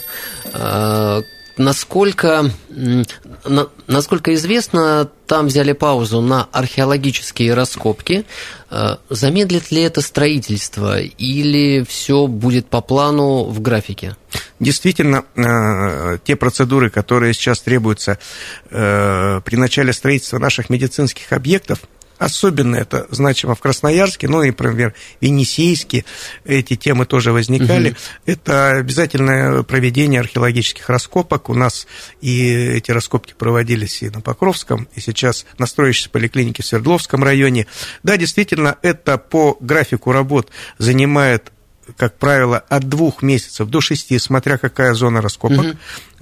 насколько, 1.61 2.51
насколько 3.87 4.35
известно, 4.35 5.09
там 5.27 5.47
взяли 5.47 5.73
паузу 5.73 6.21
на 6.21 6.49
археологические 6.51 7.55
раскопки. 7.55 8.25
Э, 8.71 8.97
замедлит 9.11 9.71
ли 9.71 9.83
это 9.83 10.01
строительство 10.01 11.01
или 11.01 11.85
все 11.89 12.27
будет 12.27 12.67
по 12.67 12.81
плану 12.81 13.45
в 13.45 13.61
графике? 13.61 14.17
Действительно, 14.59 15.25
э, 15.37 16.19
те 16.25 16.35
процедуры, 16.35 16.91
которые 16.91 17.35
сейчас 17.35 17.61
требуются 17.61 18.19
э, 18.71 19.41
при 19.45 19.57
начале 19.57 19.93
строительства 19.93 20.39
наших 20.39 20.71
медицинских 20.71 21.33
объектов, 21.33 21.81
Особенно 22.21 22.77
это 22.77 23.07
значимо 23.09 23.55
в 23.55 23.61
Красноярске, 23.61 24.29
ну 24.29 24.43
и, 24.43 24.49
например, 24.49 24.93
в 25.23 25.25
Енисейске 25.25 26.05
эти 26.45 26.77
темы 26.77 27.07
тоже 27.07 27.33
возникали. 27.33 27.91
Угу. 27.91 27.97
Это 28.27 28.73
обязательное 28.73 29.63
проведение 29.63 30.21
археологических 30.21 30.91
раскопок. 30.91 31.49
У 31.49 31.55
нас 31.55 31.87
и 32.21 32.47
эти 32.53 32.91
раскопки 32.91 33.33
проводились 33.33 34.03
и 34.03 34.11
на 34.11 34.21
Покровском, 34.21 34.87
и 34.95 35.01
сейчас 35.01 35.47
на 35.57 35.65
строящейся 35.65 36.11
поликлинике 36.11 36.63
в 36.63 36.67
Свердловском 36.67 37.25
районе. 37.25 37.67
Да, 38.03 38.19
действительно, 38.19 38.77
это 38.83 39.17
по 39.17 39.57
графику 39.59 40.13
работ 40.13 40.51
занимает 40.77 41.53
как 41.97 42.19
правило, 42.19 42.59
от 42.69 42.89
двух 42.89 43.21
месяцев 43.23 43.69
до 43.69 43.81
шести, 43.81 44.17
смотря 44.21 44.59
какая 44.59 44.95
зона 44.95 45.21
раскопок. 45.23 45.59
Угу. 45.59 45.77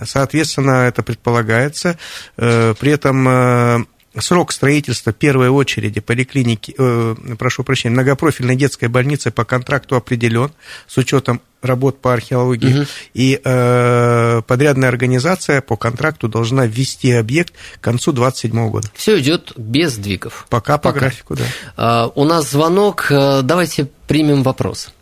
Соответственно, 0.06 0.86
это 0.86 1.02
предполагается. 1.02 1.98
Э, 2.38 2.74
при 2.78 2.92
этом 2.92 3.28
э, 3.28 3.84
срок 4.16 4.52
строительства 4.52 5.12
первой 5.12 5.48
очереди 5.48 6.00
поликлиники, 6.00 6.74
э, 6.76 7.14
прошу 7.38 7.64
прощения, 7.64 7.94
многопрофильной 7.94 8.56
детской 8.56 8.88
больницы 8.88 9.30
по 9.30 9.44
контракту 9.44 9.96
определен 9.96 10.50
с 10.86 10.96
учетом 10.98 11.40
работ 11.62 12.00
по 12.00 12.12
археологии, 12.12 12.80
угу. 12.80 12.86
и 13.14 13.40
э, 13.42 14.42
подрядная 14.46 14.88
организация 14.88 15.60
по 15.60 15.76
контракту 15.76 16.28
должна 16.28 16.66
ввести 16.66 17.12
объект 17.12 17.54
к 17.78 17.80
концу 17.80 18.12
2027 18.12 18.70
года. 18.70 18.88
Все 18.94 19.18
идет 19.18 19.52
без 19.56 19.94
сдвигов. 19.94 20.46
Пока, 20.50 20.78
Пока. 20.78 20.92
по 20.92 20.98
графику, 20.98 21.34
да. 21.34 21.44
А, 21.76 22.12
у 22.14 22.24
нас 22.24 22.50
звонок, 22.50 23.10
э, 23.10 23.42
давайте 23.42 23.88
примем 24.06 24.42
вопрос. 24.42 24.94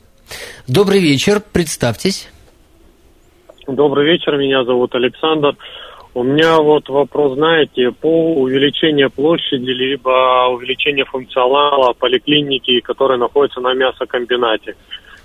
Добрый 0.66 1.00
вечер, 1.00 1.42
представьтесь. 1.52 2.28
Добрый 3.68 4.06
вечер, 4.06 4.36
меня 4.36 4.64
зовут 4.64 4.94
Александр. 4.94 5.56
У 6.16 6.22
меня 6.22 6.56
вот 6.62 6.88
вопрос, 6.88 7.34
знаете, 7.34 7.90
по 7.90 8.32
увеличению 8.36 9.10
площади, 9.10 9.68
либо 9.68 10.48
увеличению 10.48 11.04
функционала 11.04 11.92
поликлиники, 11.92 12.80
которая 12.80 13.18
находится 13.18 13.60
на 13.60 13.74
мясокомбинате. 13.74 14.76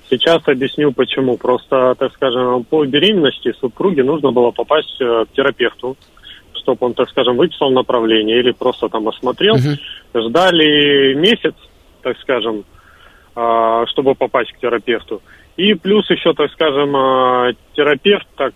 Сейчас 0.09 0.45
объясню 0.45 0.91
почему. 0.91 1.37
Просто, 1.37 1.95
так 1.97 2.11
скажем, 2.11 2.65
по 2.65 2.83
беременности 2.83 3.53
супруге 3.61 4.03
нужно 4.03 4.33
было 4.33 4.51
попасть 4.51 4.99
э, 4.99 5.23
к 5.31 5.33
терапевту, 5.33 5.95
чтобы 6.55 6.87
он, 6.87 6.93
так 6.93 7.07
скажем, 7.07 7.37
выписал 7.37 7.71
направление 7.71 8.39
или 8.39 8.51
просто 8.51 8.89
там 8.89 9.07
осмотрел. 9.07 9.55
Угу. 9.55 10.27
Ждали 10.27 11.13
месяц, 11.13 11.55
так 12.01 12.17
скажем, 12.19 12.65
а, 13.33 13.85
чтобы 13.87 14.13
попасть 14.15 14.51
к 14.51 14.59
терапевту. 14.59 15.21
И 15.61 15.75
плюс 15.75 16.09
еще, 16.09 16.33
так 16.33 16.51
скажем, 16.53 16.95
а, 16.95 17.51
терапевт 17.75 18.25
так 18.35 18.51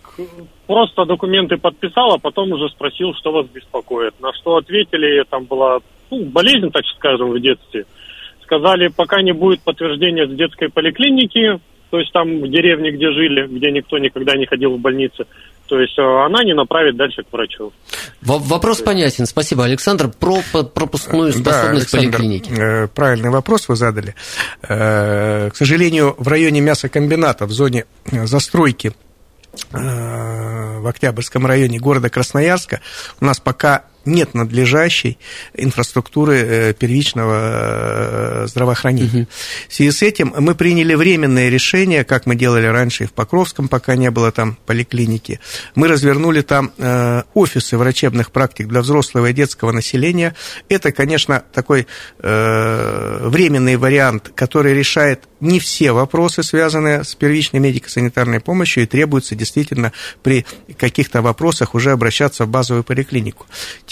просто 0.65 1.05
документы 1.05 1.55
подписал, 1.55 2.15
а 2.15 2.17
потом 2.17 2.51
уже 2.51 2.67
спросил, 2.69 3.13
что 3.13 3.31
вас 3.31 3.45
беспокоит. 3.45 4.19
На 4.19 4.33
что 4.33 4.55
ответили, 4.57 5.23
там 5.29 5.45
была 5.45 5.77
ну, 6.09 6.25
болезнь, 6.25 6.71
так 6.71 6.83
скажем, 6.97 7.29
в 7.29 7.39
детстве. 7.39 7.85
Сказали, 8.41 8.87
пока 8.87 9.21
не 9.21 9.33
будет 9.33 9.61
подтверждения 9.61 10.25
с 10.25 10.35
детской 10.35 10.71
поликлиники, 10.71 11.59
то 11.91 11.99
есть 11.99 12.11
там 12.11 12.39
в 12.39 12.49
деревне, 12.49 12.89
где 12.89 13.11
жили, 13.11 13.45
где 13.55 13.71
никто 13.71 13.99
никогда 13.99 14.35
не 14.35 14.47
ходил 14.47 14.71
в 14.71 14.81
больнице, 14.81 15.27
то 15.67 15.79
есть 15.79 15.97
э, 15.97 16.01
она 16.01 16.43
не 16.43 16.53
направит 16.53 16.95
дальше 16.95 17.23
к 17.23 17.31
врачу. 17.31 17.71
Вопрос 18.21 18.81
понятен. 18.81 19.25
Спасибо, 19.25 19.65
Александр. 19.65 20.09
Про 20.09 20.41
пропускную 20.51 21.31
способность 21.31 21.43
да, 21.43 21.69
Александр, 21.69 22.17
поликлиники. 22.17 22.51
Э, 22.51 22.87
правильный 22.87 23.29
вопрос 23.29 23.67
вы 23.67 23.75
задали. 23.75 24.15
Э, 24.67 25.49
к 25.49 25.55
сожалению, 25.55 26.15
в 26.17 26.27
районе 26.27 26.61
мясокомбината, 26.61 27.45
в 27.45 27.51
зоне 27.51 27.85
застройки 28.11 28.93
в 29.71 30.87
Октябрьском 30.87 31.45
районе 31.45 31.79
города 31.79 32.09
Красноярска 32.09 32.81
у 33.21 33.25
нас 33.25 33.39
пока 33.39 33.85
нет 34.05 34.33
надлежащей 34.33 35.17
инфраструктуры 35.53 36.37
э, 36.37 36.73
первичного 36.73 38.43
э, 38.43 38.47
здравоохранения. 38.47 39.23
Угу. 39.23 39.27
В 39.69 39.73
связи 39.73 39.91
с 39.91 40.01
этим 40.01 40.33
мы 40.37 40.55
приняли 40.55 40.95
временное 40.95 41.49
решение, 41.49 42.03
как 42.03 42.25
мы 42.25 42.35
делали 42.35 42.65
раньше 42.65 43.05
и 43.05 43.07
в 43.07 43.13
Покровском, 43.13 43.67
пока 43.67 43.95
не 43.95 44.11
было 44.11 44.31
там 44.31 44.57
поликлиники. 44.65 45.39
Мы 45.75 45.87
развернули 45.87 46.41
там 46.41 46.71
э, 46.77 47.23
офисы 47.33 47.77
врачебных 47.77 48.31
практик 48.31 48.67
для 48.67 48.81
взрослого 48.81 49.27
и 49.27 49.33
детского 49.33 49.71
населения. 49.71 50.35
Это, 50.69 50.91
конечно, 50.91 51.43
такой 51.53 51.87
временный 52.17 53.75
вариант, 53.77 54.31
который 54.35 54.73
решает 54.73 55.21
не 55.39 55.59
все 55.59 55.91
вопросы, 55.91 56.43
связанные 56.43 57.03
с 57.03 57.15
первичной 57.15 57.59
медико-санитарной 57.59 58.39
помощью, 58.39 58.83
и 58.83 58.87
требуется 58.87 59.35
действительно 59.35 59.91
при 60.23 60.45
каких-то 60.77 61.21
вопросах 61.21 61.75
уже 61.75 61.91
обращаться 61.91 62.45
в 62.45 62.49
базовую 62.49 62.83
поликлинику. 62.83 63.45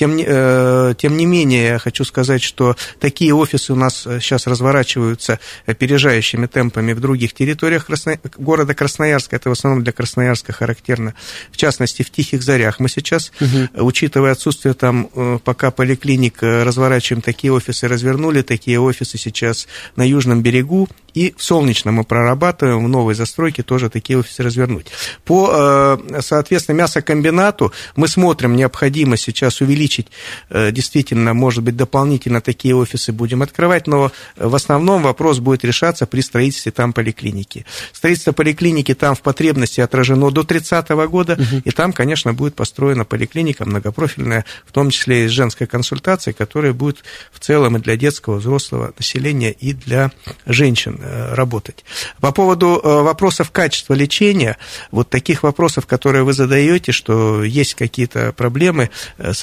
Тем, 0.04 0.20
э, 0.20 0.96
тем 0.98 1.16
не 1.16 1.26
менее, 1.26 1.64
я 1.64 1.80
хочу 1.80 2.04
сказать, 2.04 2.44
что 2.44 2.76
такие 3.00 3.34
офисы 3.34 3.72
у 3.72 3.78
нас 3.78 4.02
сейчас 4.04 4.48
разворачиваются 4.48 5.40
опережающими 5.66 6.46
темпами 6.48 6.92
в 6.92 7.00
других 7.00 7.34
территориях 7.34 7.86
Красно... 7.86 8.20
города 8.36 8.74
Красноярска. 8.74 9.38
Это 9.38 9.48
в 9.48 9.54
основном 9.54 9.82
для 9.82 9.94
Красноярска 9.94 10.52
характерно. 10.52 11.14
В 11.54 11.56
частности, 11.56 12.04
в 12.04 12.10
Тихих 12.10 12.44
Зарях 12.44 12.82
мы 12.82 12.90
сейчас, 12.90 13.32
угу. 13.40 13.86
учитывая 13.86 14.34
отсутствие 14.34 14.74
там 14.74 15.10
э, 15.16 15.40
пока 15.42 15.72
поликлиник, 15.72 16.44
э, 16.44 16.64
разворачиваем 16.64 17.22
такие 17.22 17.54
офисы, 17.54 17.88
развернули 17.88 18.42
такие 18.42 18.82
офисы 18.82 19.18
сейчас 19.18 19.70
на 19.96 20.06
Южном 20.06 20.42
берегу 20.42 20.90
и 21.14 21.34
в 21.38 21.44
Солнечном 21.44 21.96
мы 21.96 22.04
прорабатываем, 22.04 22.84
в 22.84 22.90
новой 22.90 23.14
застройке 23.14 23.64
тоже 23.64 23.90
такие 23.90 24.18
офисы 24.18 24.44
развернуть. 24.44 24.88
По, 25.26 25.98
э, 26.10 26.22
соответственно, 26.22 26.78
мясокомбинату 26.78 27.72
мы 27.96 28.08
смотрим, 28.08 28.56
необходимо 28.56 29.18
сейчас 29.18 29.62
увеличить, 29.62 29.93
э, 30.50 30.72
действительно, 30.72 31.34
может 31.34 31.64
быть, 31.64 31.76
дополнительно 31.76 32.42
такие 32.42 32.76
офисы 32.76 33.12
будем 33.12 33.42
открывать, 33.42 33.88
но 33.88 34.12
в 34.36 34.56
основном 34.56 35.04
вопрос 35.04 35.40
будет 35.40 35.64
решаться 35.64 36.06
при 36.06 36.22
строительстве 36.22 36.72
там 36.72 36.94
поликлиники. 36.94 37.66
Строительство 37.92 38.32
поликлиники 38.32 38.94
там 38.94 39.16
в 39.16 39.22
потребности 39.22 39.82
отражено 39.82 40.32
до 40.32 40.44
30 40.44 40.90
года, 40.90 41.34
угу. 41.34 41.62
и 41.64 41.72
там, 41.72 41.94
конечно, 41.94 42.34
будет 42.34 42.56
построена 42.56 43.06
поликлиника 43.06 43.66
многопрофильная, 43.66 44.46
в 44.66 44.72
том 44.72 44.90
числе 44.90 45.26
и 45.26 45.28
с 45.28 45.32
женской 45.32 45.68
консультацией, 45.68 46.34
которая 46.34 46.74
будет 46.74 47.04
в 47.32 47.40
целом 47.40 47.78
и 47.78 47.80
для 47.80 47.96
детского, 47.98 48.38
взрослого 48.38 48.94
населения, 48.98 49.52
и 49.52 49.74
для 49.74 50.12
женщин 50.46 51.00
Э, 51.06 51.34
работать. 51.34 51.84
По 52.22 52.32
поводу 52.32 52.80
э, 52.82 53.02
вопросов 53.02 53.52
качества 53.52 53.94
лечения, 53.94 54.58
вот 54.92 55.10
таких 55.10 55.44
вопросов, 55.44 55.86
которые 55.86 56.24
вы 56.24 56.34
задаете, 56.34 56.92
что 56.92 57.44
есть 57.44 57.76
какие-то 57.76 58.32
проблемы, 58.32 58.90
э, 59.18 59.34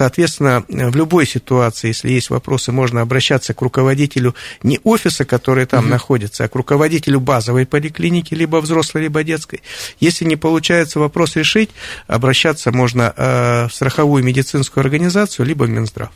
соответственно, 0.40 0.90
в 0.90 0.97
любой 0.97 1.26
ситуации, 1.26 1.88
если 1.88 2.11
есть 2.11 2.30
вопросы, 2.30 2.73
можно 2.73 3.00
обращаться 3.00 3.54
к 3.54 3.61
руководителю 3.62 4.35
не 4.62 4.80
офиса, 4.85 5.25
который 5.25 5.66
там 5.66 5.85
угу. 5.85 5.90
находится, 5.90 6.44
а 6.44 6.49
к 6.49 6.54
руководителю 6.54 7.20
базовой 7.20 7.66
поликлиники, 7.66 8.35
либо 8.35 8.56
взрослой, 8.56 9.02
либо 9.02 9.23
детской. 9.23 9.62
Если 9.99 10.25
не 10.25 10.37
получается 10.37 10.99
вопрос 10.99 11.37
решить, 11.37 11.70
обращаться 12.06 12.73
можно 12.73 13.12
в 13.16 13.70
страховую 13.73 14.25
медицинскую 14.25 14.82
организацию, 14.82 15.47
либо 15.47 15.64
в 15.64 15.68
Минздрав. 15.68 16.11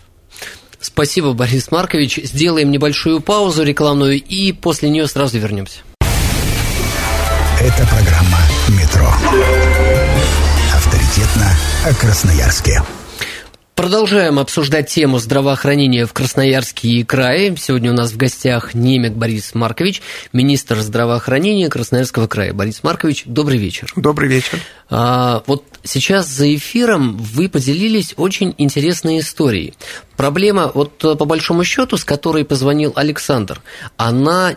Спасибо, 0.81 1.33
Борис 1.33 1.71
Маркович. 1.71 2.21
Сделаем 2.23 2.71
небольшую 2.71 3.21
паузу 3.21 3.63
рекламную 3.63 4.23
и 4.23 4.53
после 4.53 4.91
нее 4.91 5.07
сразу 5.07 5.39
вернемся. 5.39 5.81
Это 7.61 7.87
программа 7.87 8.41
«Метро». 8.69 9.11
Авторитетно 10.75 11.51
о 11.87 11.95
Красноярске. 11.95 12.83
Продолжаем 13.75 14.39
обсуждать 14.39 14.89
тему 14.89 15.19
здравоохранения 15.19 16.07
в 16.07 16.13
Красноярске 16.13 17.05
крае. 17.05 17.57
Сегодня 17.57 17.91
у 17.91 17.95
нас 17.95 18.13
в 18.13 18.17
гостях 18.17 18.73
Немек 18.73 19.15
Борис 19.15 19.53
Маркович, 19.53 20.01
министр 20.33 20.79
здравоохранения 20.79 21.69
Красноярского 21.69 22.29
края. 22.29 22.53
Борис 22.53 22.85
Маркович, 22.85 23.25
добрый 23.27 23.59
вечер. 23.59 23.93
Добрый 23.97 24.29
вечер. 24.29 24.61
А, 24.91 25.43
вот 25.47 25.65
сейчас 25.85 26.29
за 26.29 26.55
эфиром 26.55 27.17
вы 27.17 27.49
поделились 27.49 28.15
очень 28.17 28.55
интересной 28.59 29.21
историей. 29.21 29.75
Проблема, 30.17 30.71
вот 30.73 31.05
э, 31.05 31.17
по 31.17 31.25
большому 31.25 31.65
счету, 31.65 31.97
с 31.97 32.05
которой 32.05 32.45
позвонил 32.45 32.93
Александр, 32.95 33.61
она 33.97 34.55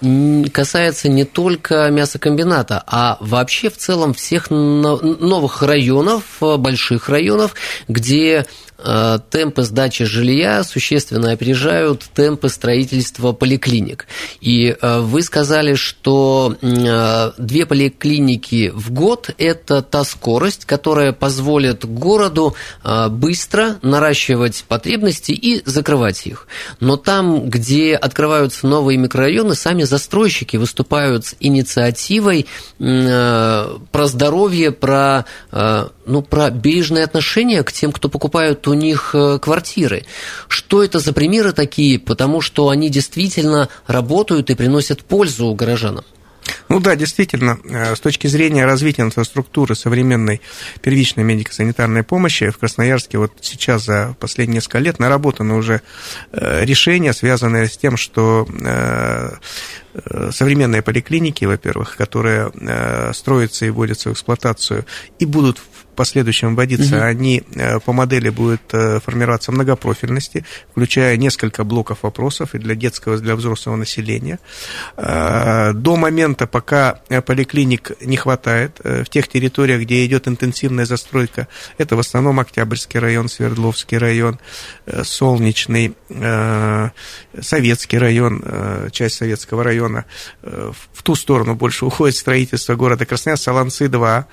касается 0.54 1.10
не 1.10 1.26
только 1.26 1.90
мясокомбината, 1.90 2.84
а 2.86 3.18
вообще 3.22 3.70
в 3.70 3.78
целом 3.78 4.14
всех 4.14 4.52
новых 4.52 5.64
районов, 5.64 6.24
э, 6.42 6.58
больших 6.58 7.10
районов, 7.10 7.56
где 7.88 8.46
э, 8.78 9.20
темпы 9.32 9.64
сдачи 9.64 10.06
жилья 10.06 10.64
существенно 10.64 11.32
опережают 11.32 12.04
темпы 12.14 12.50
строительства 12.50 13.32
поликлиник. 13.32 14.06
И 14.42 14.76
вы 14.82 15.24
сказали, 15.24 15.74
что 15.74 16.56
две 16.62 17.66
поликлиники 17.66 18.72
в 18.74 18.92
год– 18.92 19.32
это 19.40 19.82
та 19.82 20.04
скорость, 20.18 20.66
которая 20.66 21.14
позволит 21.14 21.86
городу 21.86 22.56
быстро 23.10 23.78
наращивать 23.82 24.66
потребности 24.68 25.32
и 25.32 25.62
закрывать 25.66 26.26
их. 26.26 26.48
Но 26.80 26.98
там, 26.98 27.50
где 27.50 27.96
открываются 27.96 28.68
новые 28.68 28.98
микрорайоны, 28.98 29.56
сами 29.56 29.84
застройщики 29.84 30.58
выступают 30.58 31.26
с 31.26 31.36
инициативой 31.40 32.48
э, 32.80 33.78
про 33.92 34.08
здоровье, 34.08 34.72
про, 34.72 35.26
э, 35.52 35.88
ну, 36.06 36.22
про 36.22 36.50
бережное 36.50 37.04
отношение 37.04 37.64
к 37.64 37.72
тем, 37.72 37.92
кто 37.92 38.10
покупает 38.10 38.68
у 38.68 38.74
них 38.74 39.16
квартиры. 39.42 40.06
Что 40.48 40.84
это 40.84 41.00
за 41.00 41.14
примеры 41.14 41.52
такие? 41.52 42.00
Потому 42.00 42.42
что 42.42 42.70
они 42.70 42.90
действительно 42.90 43.70
работают 43.86 44.50
и 44.50 44.56
приносят 44.56 45.04
пользу 45.04 45.54
горожанам. 45.54 46.04
Ну 46.70 46.80
да, 46.80 46.96
действительно, 46.96 47.60
э, 47.64 47.96
с 47.96 48.00
точки 48.00 48.28
зрения 48.28 48.66
развития 48.66 49.04
инфраструктуры 49.04 49.76
современной 49.76 50.42
первичной 50.82 51.24
медико-санитарной 51.24 52.04
помощи 52.04 52.50
в 52.50 52.58
Красноярске 52.58 53.18
вот 53.18 53.34
сейчас 53.42 53.86
за 53.86 54.16
последние 54.20 54.58
несколько 54.58 54.80
лет 54.80 55.00
наработаны 55.00 55.56
уже 55.56 55.82
э, 56.32 56.66
решения, 56.66 57.14
связанные 57.14 57.68
с 57.68 57.78
тем, 57.78 57.98
что 57.98 58.48
э, 58.50 59.32
современные 60.32 60.82
поликлиники, 60.82 61.46
во-первых, 61.46 61.98
которые 61.98 62.52
строятся 63.14 63.66
и 63.66 63.72
вводятся 63.72 64.10
в 64.10 64.14
эксплуатацию 64.14 64.86
и 65.18 65.26
будут 65.26 65.60
последующем 65.98 66.56
вводиться, 66.56 66.98
угу. 66.98 67.04
они 67.04 67.44
э, 67.56 67.80
по 67.80 67.92
модели 67.92 68.30
будут 68.30 68.62
э, 68.72 69.00
формироваться 69.04 69.52
многопрофильности, 69.52 70.46
включая 70.72 71.18
несколько 71.18 71.64
блоков 71.64 72.04
вопросов 72.04 72.56
и 72.56 72.60
для 72.60 72.76
детского, 72.76 73.16
и 73.16 73.20
для 73.20 73.36
взрослого 73.36 73.76
населения. 73.76 74.40
Э, 74.96 75.74
до 75.74 75.98
момента, 75.98 76.48
пока 76.48 77.02
поликлиник 77.26 77.92
не 78.02 78.16
хватает, 78.16 78.80
в 78.84 79.06
тех 79.06 79.28
территориях, 79.28 79.82
где 79.82 80.06
идет 80.06 80.28
интенсивная 80.28 80.86
застройка, 80.86 81.48
это 81.80 81.96
в 81.96 82.00
основном 82.00 82.40
Октябрьский 82.40 83.00
район, 83.00 83.28
Свердловский 83.28 83.98
район, 83.98 84.40
Солнечный, 85.04 85.96
Советский 87.42 87.98
район, 87.98 88.44
часть 88.92 89.16
Советского 89.16 89.64
района, 89.64 90.06
в 90.44 91.04
ту 91.04 91.16
сторону 91.16 91.56
больше 91.56 91.86
уходит 91.90 92.16
строительство 92.16 92.76
города 92.76 93.06
Красноярск, 93.06 93.48
Солонцы-2, 93.48 94.26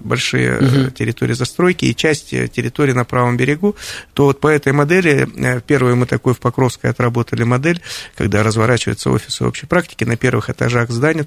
большие 0.00 0.58
угу 0.58 0.85
территории 0.90 1.34
застройки 1.34 1.84
и 1.86 1.94
часть 1.94 2.32
э, 2.32 2.48
территории 2.48 2.92
на 2.92 3.04
правом 3.04 3.36
берегу, 3.36 3.76
то 4.14 4.24
вот 4.24 4.40
по 4.40 4.48
этой 4.48 4.72
модели, 4.72 5.28
э, 5.36 5.60
первую 5.60 5.96
мы 5.96 6.06
такой 6.06 6.34
в 6.34 6.40
Покровской 6.40 6.90
отработали 6.90 7.42
модель, 7.44 7.80
когда 8.16 8.42
разворачиваются 8.42 9.10
офисы 9.10 9.44
общей 9.44 9.66
практики 9.66 10.04
на 10.04 10.16
первых 10.16 10.50
этажах 10.50 10.90
зданий, 10.90 11.26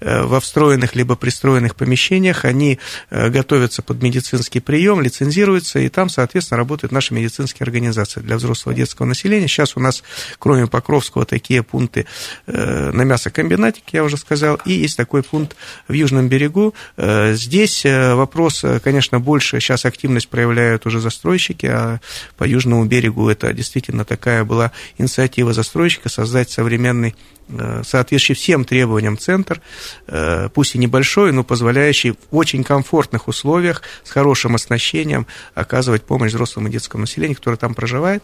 э, 0.00 0.22
во 0.22 0.40
встроенных 0.40 0.94
либо 0.94 1.16
пристроенных 1.16 1.74
помещениях, 1.76 2.44
они 2.44 2.78
готовятся 3.10 3.82
под 3.82 4.02
медицинский 4.02 4.60
прием, 4.60 5.00
лицензируются, 5.00 5.78
и 5.78 5.88
там, 5.88 6.08
соответственно, 6.08 6.58
работают 6.58 6.92
наши 6.92 7.14
медицинские 7.14 7.64
организации 7.64 8.20
для 8.20 8.36
взрослого 8.36 8.74
детского 8.74 9.06
населения. 9.06 9.48
Сейчас 9.48 9.76
у 9.76 9.80
нас, 9.80 10.02
кроме 10.38 10.66
Покровского, 10.66 11.24
такие 11.24 11.62
пункты 11.62 12.06
на 12.46 13.02
мясокомбинате, 13.02 13.82
я 13.92 14.04
уже 14.04 14.16
сказал, 14.16 14.60
и 14.64 14.72
есть 14.72 14.96
такой 14.96 15.22
пункт 15.22 15.56
в 15.88 15.92
Южном 15.92 16.28
берегу. 16.28 16.74
Здесь 16.96 17.84
вопрос, 17.84 18.64
конечно, 18.82 18.99
конечно, 19.00 19.18
больше 19.18 19.60
сейчас 19.60 19.86
активность 19.86 20.28
проявляют 20.28 20.84
уже 20.84 21.00
застройщики, 21.00 21.64
а 21.64 22.00
по 22.36 22.44
южному 22.44 22.84
берегу 22.84 23.30
это 23.30 23.50
действительно 23.54 24.04
такая 24.04 24.44
была 24.44 24.72
инициатива 24.98 25.54
застройщика 25.54 26.10
создать 26.10 26.50
современный 26.50 27.14
э, 27.48 27.82
соответствующий 27.82 28.34
всем 28.34 28.66
требованиям 28.66 29.16
центр, 29.16 29.62
э, 30.06 30.50
пусть 30.52 30.74
и 30.74 30.78
небольшой, 30.78 31.32
но 31.32 31.44
позволяющий 31.44 32.10
в 32.10 32.16
очень 32.30 32.62
комфортных 32.62 33.26
условиях, 33.26 33.80
с 34.04 34.10
хорошим 34.10 34.54
оснащением 34.54 35.26
оказывать 35.54 36.02
помощь 36.02 36.32
взрослому 36.32 36.68
и 36.68 36.70
детскому 36.70 37.02
населению, 37.02 37.36
которое 37.36 37.56
там 37.56 37.72
проживает. 37.72 38.22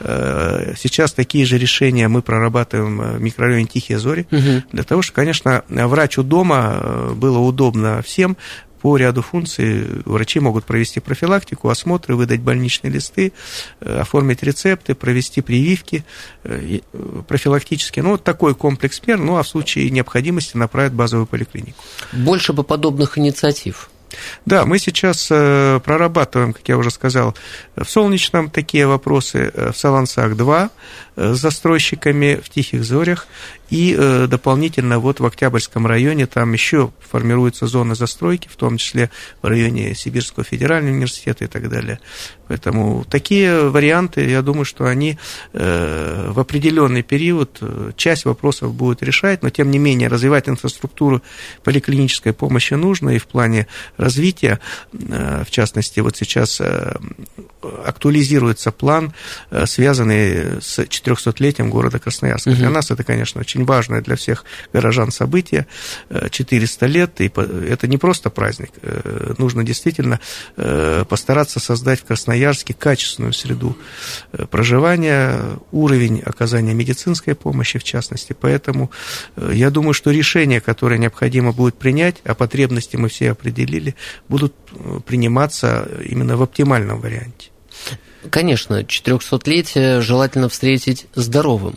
Э, 0.00 0.74
сейчас 0.76 1.12
такие 1.12 1.46
же 1.46 1.56
решения 1.56 2.08
мы 2.08 2.20
прорабатываем 2.20 3.16
в 3.16 3.20
микрорайоне 3.20 3.66
Тихие 3.66 4.00
Зори, 4.00 4.26
угу. 4.32 4.64
для 4.72 4.82
того, 4.82 5.02
чтобы, 5.02 5.14
конечно, 5.14 5.62
врач 5.68 6.18
у 6.18 6.24
дома 6.24 7.12
было 7.14 7.38
удобно 7.38 8.02
всем, 8.02 8.36
по 8.80 8.96
ряду 8.96 9.22
функций 9.22 9.84
врачи 10.04 10.40
могут 10.40 10.64
провести 10.64 11.00
профилактику, 11.00 11.68
осмотры, 11.68 12.16
выдать 12.16 12.40
больничные 12.40 12.92
листы, 12.92 13.32
э, 13.80 14.00
оформить 14.00 14.42
рецепты, 14.42 14.94
провести 14.94 15.40
прививки 15.40 16.04
э, 16.44 16.80
э, 16.92 17.22
профилактические. 17.26 18.02
Ну, 18.02 18.10
вот 18.10 18.24
такой 18.24 18.54
комплекс 18.54 19.00
мер, 19.06 19.18
ну, 19.18 19.36
а 19.36 19.42
в 19.42 19.48
случае 19.48 19.90
необходимости 19.90 20.56
направить 20.56 20.92
базовую 20.92 21.26
поликлинику. 21.26 21.82
Больше 22.12 22.52
бы 22.52 22.62
подобных 22.62 23.18
инициатив. 23.18 23.90
Да, 24.44 24.64
мы 24.64 24.78
сейчас 24.78 25.28
э, 25.30 25.80
прорабатываем, 25.84 26.52
как 26.52 26.68
я 26.68 26.78
уже 26.78 26.90
сказал, 26.90 27.36
в 27.74 27.84
Солнечном 27.84 28.50
такие 28.50 28.86
вопросы, 28.86 29.50
э, 29.52 29.72
в 29.72 29.76
Салансах 29.76 30.36
2 30.36 30.70
э, 31.16 31.34
с 31.34 31.38
застройщиками, 31.38 32.40
в 32.42 32.48
Тихих 32.48 32.84
Зорях, 32.84 33.26
и 33.68 33.96
дополнительно 34.28 35.00
вот 35.00 35.18
в 35.18 35.26
Октябрьском 35.26 35.88
районе 35.88 36.26
там 36.26 36.52
еще 36.52 36.92
формируются 37.00 37.66
зоны 37.66 37.96
застройки, 37.96 38.46
в 38.46 38.54
том 38.54 38.76
числе 38.76 39.10
в 39.42 39.48
районе 39.48 39.92
Сибирского 39.96 40.44
федерального 40.44 40.94
университета 40.94 41.46
и 41.46 41.48
так 41.48 41.68
далее. 41.68 41.98
Поэтому 42.46 43.04
такие 43.10 43.68
варианты, 43.68 44.30
я 44.30 44.42
думаю, 44.42 44.64
что 44.64 44.84
они 44.84 45.18
в 45.52 46.38
определенный 46.38 47.02
период 47.02 47.60
часть 47.96 48.24
вопросов 48.24 48.72
будут 48.72 49.02
решать, 49.02 49.42
но 49.42 49.50
тем 49.50 49.72
не 49.72 49.80
менее 49.80 50.06
развивать 50.06 50.48
инфраструктуру 50.48 51.20
поликлинической 51.64 52.32
помощи 52.32 52.74
нужно 52.74 53.10
и 53.10 53.18
в 53.18 53.26
плане 53.26 53.66
развития. 54.06 54.60
Э, 54.92 55.42
в 55.44 55.50
частности, 55.50 56.00
вот 56.00 56.16
сейчас 56.16 56.60
э, 56.60 56.96
актуализируется 57.84 58.70
план, 58.70 59.12
э, 59.50 59.66
связанный 59.66 60.62
с 60.62 60.78
400-летием 60.78 61.70
города 61.70 61.98
Красноярска. 61.98 62.50
Угу. 62.50 62.58
Для 62.58 62.70
нас 62.70 62.90
это, 62.90 63.02
конечно, 63.02 63.40
очень 63.40 63.64
важное 63.64 64.00
для 64.00 64.14
всех 64.14 64.44
горожан 64.72 65.10
событие. 65.10 65.66
400 66.30 66.86
лет, 66.86 67.20
и 67.20 67.32
это 67.70 67.86
не 67.88 67.98
просто 67.98 68.30
праздник. 68.30 68.70
Нужно 69.38 69.64
действительно 69.64 70.20
постараться 71.08 71.60
создать 71.60 72.00
в 72.00 72.04
Красноярске 72.04 72.74
качественную 72.74 73.32
среду 73.32 73.76
проживания, 74.50 75.40
уровень 75.72 76.22
оказания 76.24 76.74
медицинской 76.74 77.34
помощи, 77.34 77.78
в 77.78 77.84
частности. 77.84 78.34
Поэтому 78.40 78.90
я 79.36 79.70
думаю, 79.70 79.94
что 79.94 80.10
решения, 80.10 80.60
которые 80.60 80.98
необходимо 80.98 81.52
будет 81.52 81.76
принять, 81.78 82.16
а 82.24 82.34
потребности 82.34 82.96
мы 82.96 83.08
все 83.08 83.30
определили, 83.30 83.95
будут 84.28 84.54
э, 84.72 85.00
приниматься 85.06 85.88
именно 86.04 86.36
в 86.36 86.42
оптимальном 86.42 87.00
варианте. 87.00 87.50
Конечно, 88.30 88.80
400-летие 88.80 90.00
желательно 90.00 90.48
встретить 90.48 91.06
здоровым. 91.14 91.76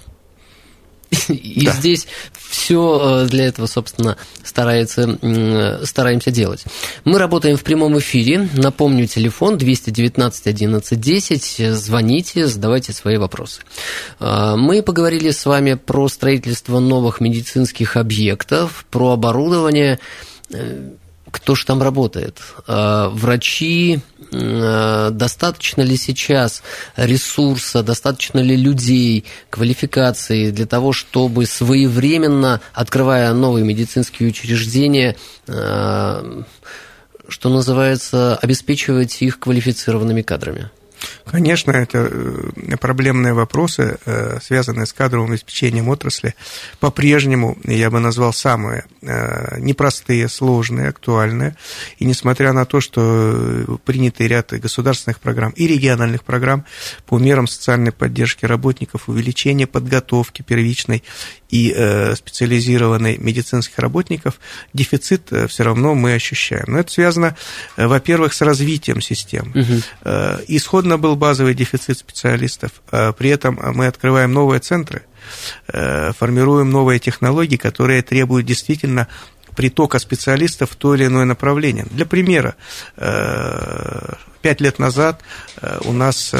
И 1.27 1.65
да. 1.65 1.71
здесь 1.71 2.07
все 2.37 3.23
э, 3.23 3.27
для 3.27 3.45
этого, 3.45 3.65
собственно, 3.65 4.17
старается, 4.43 5.17
стараемся 5.83 6.29
делать. 6.31 6.63
Мы 7.03 7.17
работаем 7.17 7.57
в 7.57 7.63
прямом 7.63 7.97
эфире. 7.99 8.47
Напомню, 8.53 9.07
телефон 9.07 9.57
219 9.57 10.47
11 10.47 10.99
10. 10.99 11.73
Звоните, 11.75 12.47
задавайте 12.47 12.93
свои 12.93 13.17
вопросы. 13.17 13.61
Э, 14.19 14.55
мы 14.55 14.83
поговорили 14.83 15.31
с 15.31 15.45
вами 15.45 15.73
про 15.73 16.07
строительство 16.09 16.79
новых 16.79 17.21
медицинских 17.21 17.97
объектов, 17.97 18.85
про 18.91 19.13
оборудование 19.13 19.99
кто 21.31 21.55
же 21.55 21.65
там 21.65 21.81
работает? 21.81 22.37
А, 22.67 23.09
врачи, 23.09 23.99
а, 24.31 25.09
достаточно 25.11 25.81
ли 25.81 25.97
сейчас 25.97 26.63
ресурса, 26.95 27.83
достаточно 27.83 28.39
ли 28.39 28.55
людей, 28.55 29.25
квалификации 29.49 30.51
для 30.51 30.65
того, 30.65 30.93
чтобы 30.93 31.45
своевременно, 31.45 32.61
открывая 32.73 33.33
новые 33.33 33.65
медицинские 33.65 34.29
учреждения, 34.29 35.15
а, 35.47 36.43
что 37.27 37.49
называется, 37.49 38.37
обеспечивать 38.37 39.21
их 39.21 39.39
квалифицированными 39.39 40.21
кадрами? 40.21 40.71
Конечно, 41.25 41.71
это 41.71 42.09
э, 42.11 42.77
проблемные 42.77 43.33
вопросы, 43.33 43.97
э, 44.05 44.39
связанные 44.41 44.85
с 44.85 44.93
кадровым 44.93 45.31
обеспечением 45.31 45.89
отрасли, 45.89 46.33
по-прежнему, 46.79 47.57
я 47.65 47.91
бы 47.91 47.99
назвал, 47.99 48.33
самые 48.33 48.85
э, 49.01 49.59
непростые, 49.59 50.27
сложные, 50.27 50.89
актуальные. 50.89 51.55
И 51.99 52.05
несмотря 52.05 52.51
на 52.53 52.65
то, 52.65 52.81
что 52.81 53.79
принятый 53.85 54.27
ряд 54.27 54.51
государственных 54.51 55.19
программ 55.19 55.51
и 55.51 55.67
региональных 55.67 56.23
программ 56.23 56.65
по 57.05 57.19
мерам 57.19 57.47
социальной 57.47 57.91
поддержки 57.91 58.45
работников, 58.45 59.07
увеличения 59.07 59.67
подготовки 59.67 60.41
первичной 60.41 61.03
и 61.49 61.75
специализированной 62.15 63.17
медицинских 63.17 63.77
работников, 63.79 64.39
дефицит 64.73 65.31
все 65.47 65.63
равно 65.63 65.95
мы 65.95 66.13
ощущаем. 66.13 66.65
Но 66.67 66.79
это 66.79 66.91
связано, 66.91 67.35
во-первых, 67.75 68.33
с 68.33 68.41
развитием 68.41 69.01
систем. 69.01 69.51
Угу. 69.55 70.11
Исходно 70.47 70.88
был 70.97 71.15
базовый 71.15 71.53
дефицит 71.53 71.97
специалистов. 71.97 72.71
А 72.91 73.11
при 73.13 73.29
этом 73.29 73.59
мы 73.75 73.87
открываем 73.87 74.33
новые 74.33 74.59
центры, 74.59 75.03
э, 75.67 76.11
формируем 76.13 76.69
новые 76.69 76.99
технологии, 76.99 77.57
которые 77.57 78.01
требуют 78.01 78.45
действительно 78.45 79.07
притока 79.55 79.99
специалистов 79.99 80.71
в 80.71 80.75
то 80.75 80.95
или 80.95 81.05
иное 81.05 81.25
направление. 81.25 81.85
Для 81.91 82.05
примера, 82.05 82.55
э, 82.97 84.13
пять 84.41 84.61
лет 84.61 84.79
назад 84.79 85.21
э, 85.61 85.79
у 85.83 85.91
нас 85.91 86.33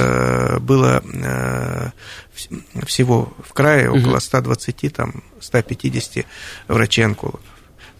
было 0.62 1.04
всего 2.86 3.34
в 3.46 3.52
крае 3.52 3.90
около 3.90 4.20
120, 4.20 4.94
там, 4.94 5.24
150 5.42 6.26
врачей-онкологов. 6.70 7.42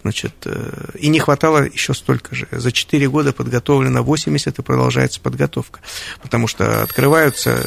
Значит, 0.02 0.32
э, 0.46 0.92
и 0.98 1.08
не 1.08 1.18
хватало 1.18 1.64
еще 1.64 1.92
столько 1.92 2.34
же. 2.34 2.48
За 2.50 2.72
4 2.72 3.08
года 3.08 3.32
подготовлено 3.32 4.02
80 4.02 4.58
и 4.58 4.62
продолжается 4.62 5.20
подготовка. 5.20 5.80
Потому 6.22 6.46
что 6.46 6.82
открываются, 6.82 7.62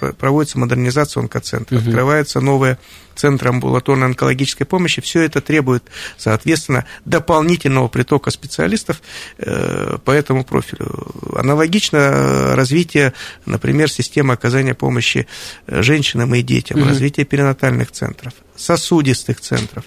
э, 0.00 0.12
проводится 0.14 0.58
модернизация 0.58 1.20
онкоцентра, 1.20 1.76
угу. 1.76 1.84
открываются 1.84 2.40
новые 2.40 2.78
центры 3.14 3.50
амбулаторной 3.50 4.06
онкологической 4.06 4.66
помощи. 4.66 5.00
Все 5.00 5.22
это 5.22 5.40
требует, 5.40 5.84
соответственно, 6.16 6.86
дополнительного 7.04 7.86
притока 7.86 8.30
специалистов 8.30 9.00
э, 9.38 9.98
по 10.04 10.10
этому 10.10 10.44
профилю. 10.44 11.12
Аналогично 11.36 12.56
развитие, 12.56 13.12
например, 13.46 13.90
системы 13.90 14.34
оказания 14.34 14.74
помощи 14.74 15.28
женщинам 15.68 16.34
и 16.34 16.42
детям, 16.42 16.80
угу. 16.80 16.88
развитие 16.88 17.26
перинатальных 17.26 17.92
центров 17.92 18.32
сосудистых 18.60 19.40
центров. 19.40 19.84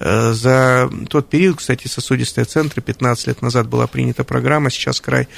Э, 0.00 0.32
за 0.32 0.90
тот 1.08 1.30
период, 1.30 1.58
кстати, 1.58 1.86
сосудистые 1.86 2.44
центры, 2.44 2.82
15 2.82 3.28
лет 3.28 3.42
назад 3.42 3.68
была 3.68 3.86
принята 3.86 4.24
программа, 4.24 4.70
сейчас 4.70 5.00
край 5.00 5.28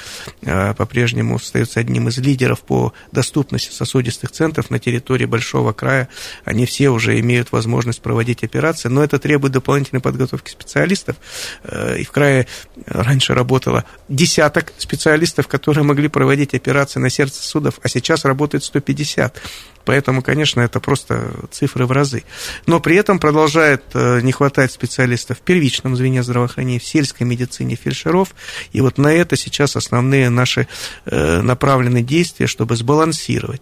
э, 0.41 0.73
по-прежнему 0.73 1.35
остается 1.35 1.79
одним 1.79 2.07
из 2.07 2.17
лидеров 2.17 2.61
по 2.61 2.93
доступности 3.11 3.71
сосудистых 3.71 4.31
центров 4.31 4.71
на 4.71 4.79
территории 4.79 5.25
Большого 5.25 5.71
края. 5.71 6.09
Они 6.45 6.65
все 6.65 6.89
уже 6.89 7.19
имеют 7.19 7.51
возможность 7.51 8.01
проводить 8.01 8.43
операции, 8.43 8.89
но 8.89 9.03
это 9.03 9.19
требует 9.19 9.53
дополнительной 9.53 10.01
подготовки 10.01 10.49
специалистов. 10.49 11.17
Э, 11.63 11.97
и 11.99 12.03
в 12.03 12.11
крае 12.11 12.47
раньше 12.87 13.35
работало 13.35 13.85
десяток 14.07 14.73
специалистов, 14.77 15.47
которые 15.47 15.83
могли 15.83 16.07
проводить 16.07 16.55
операции 16.55 16.99
на 16.99 17.11
сердце 17.11 17.43
сосудов, 17.43 17.79
а 17.83 17.87
сейчас 17.87 18.25
работает 18.25 18.63
150. 18.63 19.39
Поэтому, 19.85 20.21
конечно, 20.21 20.61
это 20.61 20.79
просто 20.79 21.31
цифры 21.51 21.85
в 21.85 21.91
разы. 21.91 22.23
Но 22.65 22.79
при 22.79 22.95
этом 22.95 23.19
продолжает 23.19 23.83
э, 23.93 24.21
не 24.21 24.31
хватать 24.31 24.71
специалистов 24.71 25.39
в 25.39 25.41
первичном 25.41 25.95
звене 25.95 26.23
здравоохранения, 26.23 26.79
в 26.79 26.83
сельской 26.83 27.25
медицине, 27.25 27.75
фельдшеров. 27.75 28.35
И 28.71 28.81
вот 28.81 28.97
на 28.97 29.11
это 29.13 29.35
сейчас 29.35 29.75
основные 29.75 30.29
наши 30.29 30.67
э, 31.05 31.41
направленные 31.41 32.03
действия, 32.03 32.47
чтобы 32.47 32.75
сбалансировать 32.75 33.61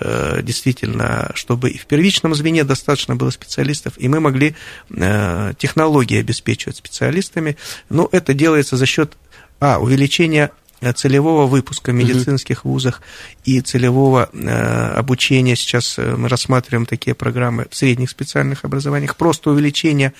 э, 0.00 0.40
действительно, 0.42 1.30
чтобы 1.34 1.70
и 1.70 1.78
в 1.78 1.86
первичном 1.86 2.34
звене 2.34 2.64
достаточно 2.64 3.16
было 3.16 3.30
специалистов, 3.30 3.94
и 3.96 4.08
мы 4.08 4.20
могли 4.20 4.54
технологии 5.58 6.18
обеспечивать 6.18 6.76
специалистами. 6.76 7.56
Но 7.88 8.08
это 8.12 8.34
делается 8.34 8.76
за 8.76 8.86
счет 8.86 9.16
а, 9.60 9.78
увеличения 9.78 10.50
целевого 10.94 11.46
выпуска 11.46 11.90
в 11.90 11.94
медицинских 11.94 12.64
вузах 12.64 13.02
и 13.44 13.60
целевого 13.60 14.30
э, 14.32 14.94
обучения. 14.96 15.56
Сейчас 15.56 15.98
э, 15.98 16.16
мы 16.16 16.28
рассматриваем 16.28 16.86
такие 16.86 17.14
программы 17.14 17.66
в 17.70 17.76
средних 17.76 18.10
специальных 18.10 18.64
образованиях. 18.64 19.16
Просто 19.16 19.50
увеличение 19.50 20.12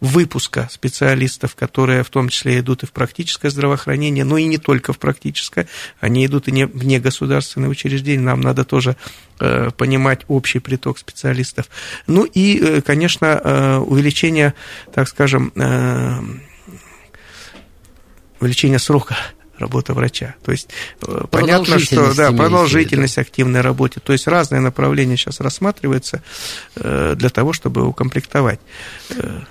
выпуска 0.00 0.68
специалистов, 0.70 1.54
которые 1.54 2.02
в 2.02 2.10
том 2.10 2.30
числе 2.30 2.60
идут 2.60 2.82
и 2.82 2.86
в 2.86 2.92
практическое 2.92 3.50
здравоохранение, 3.50 4.24
но 4.24 4.38
и 4.38 4.44
не 4.44 4.58
только 4.58 4.92
в 4.92 4.98
практическое, 4.98 5.68
они 6.00 6.24
идут 6.24 6.48
и 6.48 6.52
не, 6.52 6.66
в 6.66 6.84
негосударственные 6.84 7.68
учреждения. 7.68 8.22
Нам 8.22 8.40
надо 8.40 8.64
тоже 8.64 8.96
понимать 9.38 10.22
общий 10.28 10.60
приток 10.60 10.96
специалистов. 10.96 11.68
Ну 12.06 12.24
и, 12.24 12.80
конечно, 12.80 13.82
увеличение, 13.86 14.54
так 14.94 15.08
скажем, 15.08 15.52
увеличение 18.40 18.78
срока 18.78 19.14
работа 19.58 19.94
врача. 19.94 20.34
То 20.44 20.52
есть 20.52 20.70
э, 21.06 21.24
понятно, 21.30 21.78
что 21.78 22.14
да, 22.14 22.32
продолжительность 22.32 23.18
активной 23.18 23.60
работы. 23.60 24.00
То 24.00 24.12
есть 24.12 24.26
разные 24.26 24.60
направления 24.60 25.16
сейчас 25.16 25.40
рассматриваются 25.40 26.22
э, 26.76 27.14
для 27.16 27.28
того, 27.30 27.52
чтобы 27.52 27.86
укомплектовать. 27.86 28.60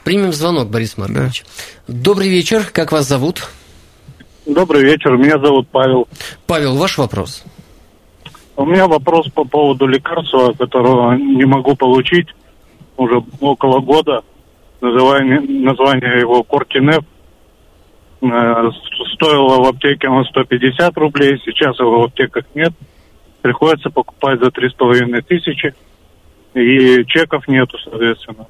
Примем 0.03 0.33
звонок, 0.33 0.69
Борис 0.69 0.97
Маркович. 0.97 1.43
Да. 1.87 1.93
Добрый 1.93 2.29
вечер, 2.29 2.63
как 2.71 2.91
вас 2.91 3.07
зовут? 3.07 3.47
Добрый 4.45 4.83
вечер, 4.83 5.17
меня 5.17 5.39
зовут 5.39 5.67
Павел. 5.69 6.07
Павел, 6.45 6.75
ваш 6.77 6.97
вопрос. 6.97 7.43
У 8.55 8.65
меня 8.65 8.87
вопрос 8.87 9.27
по 9.29 9.43
поводу 9.43 9.87
лекарства, 9.87 10.53
которого 10.53 11.13
не 11.15 11.45
могу 11.45 11.75
получить 11.75 12.27
уже 12.95 13.21
около 13.39 13.79
года. 13.79 14.21
Название, 14.81 15.41
название 15.41 16.19
его 16.19 16.43
Кортинеп 16.43 17.05
стоило 18.21 19.63
в 19.63 19.67
аптеке 19.67 20.07
оно 20.07 20.23
150 20.23 20.97
рублей, 20.97 21.39
сейчас 21.43 21.79
его 21.79 22.01
в 22.01 22.05
аптеках 22.05 22.45
нет. 22.55 22.73
Приходится 23.41 23.89
покупать 23.89 24.39
за 24.39 24.47
3,5 24.47 25.21
тысячи, 25.21 25.73
и 26.55 27.05
чеков 27.05 27.47
нету, 27.47 27.77
соответственно. 27.83 28.47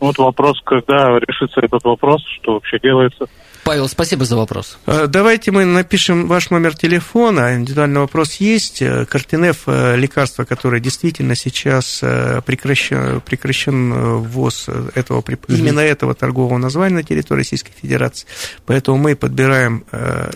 Вот 0.00 0.18
вопрос, 0.18 0.60
когда 0.64 1.18
решится 1.18 1.60
этот 1.60 1.84
вопрос, 1.84 2.22
что 2.40 2.54
вообще 2.54 2.78
делается. 2.78 3.26
Павел, 3.64 3.88
спасибо 3.88 4.24
за 4.24 4.36
вопрос. 4.36 4.76
Э, 4.86 5.06
давайте 5.06 5.52
мы 5.52 5.64
напишем 5.64 6.26
ваш 6.26 6.50
номер 6.50 6.76
телефона. 6.76 7.54
Индивидуальный 7.54 8.00
вопрос 8.00 8.34
есть. 8.34 8.82
Э, 8.82 9.06
Картинеф 9.06 9.62
э,– 9.66 9.96
лекарство, 9.96 10.44
которое 10.44 10.80
действительно 10.80 11.36
сейчас 11.36 12.00
прекращен, 12.44 13.20
прекращен 13.20 14.18
ввоз 14.22 14.66
этого, 14.94 15.22
именно 15.48 15.80
этого 15.80 16.14
торгового 16.14 16.58
названия 16.58 16.96
на 16.96 17.02
территории 17.04 17.40
Российской 17.40 17.72
Федерации. 17.80 18.26
Поэтому 18.66 18.98
мы 18.98 19.14
подбираем 19.14 19.84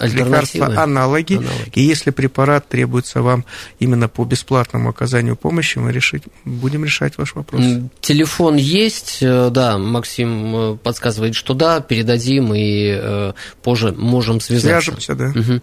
лекарства 0.01 0.67
аналоги. 0.67 1.35
аналоги. 1.35 1.73
И 1.75 1.83
если 1.83 2.11
препарат 2.11 2.69
требуется 2.69 3.23
вам 3.23 3.45
именно 3.81 4.09
по 4.09 4.25
бесплатному 4.25 4.91
оказанию 4.91 5.37
помощи, 5.37 5.79
мы 5.79 5.93
решить, 5.93 6.23
будем 6.45 6.85
решать 6.85 7.19
ваш 7.19 7.35
вопрос. 7.35 7.63
Телефон 8.01 8.57
есть, 8.57 9.19
да, 9.21 9.79
Максим 9.79 10.79
подсказывает, 10.83 11.35
что 11.35 11.55
да, 11.55 11.81
передадим 11.81 12.55
и 12.55 13.16
позже 13.63 13.93
можем 13.93 14.41
связаться. 14.41 14.93
Свяжемся, 14.93 15.15
да. 15.15 15.33
Угу. 15.35 15.61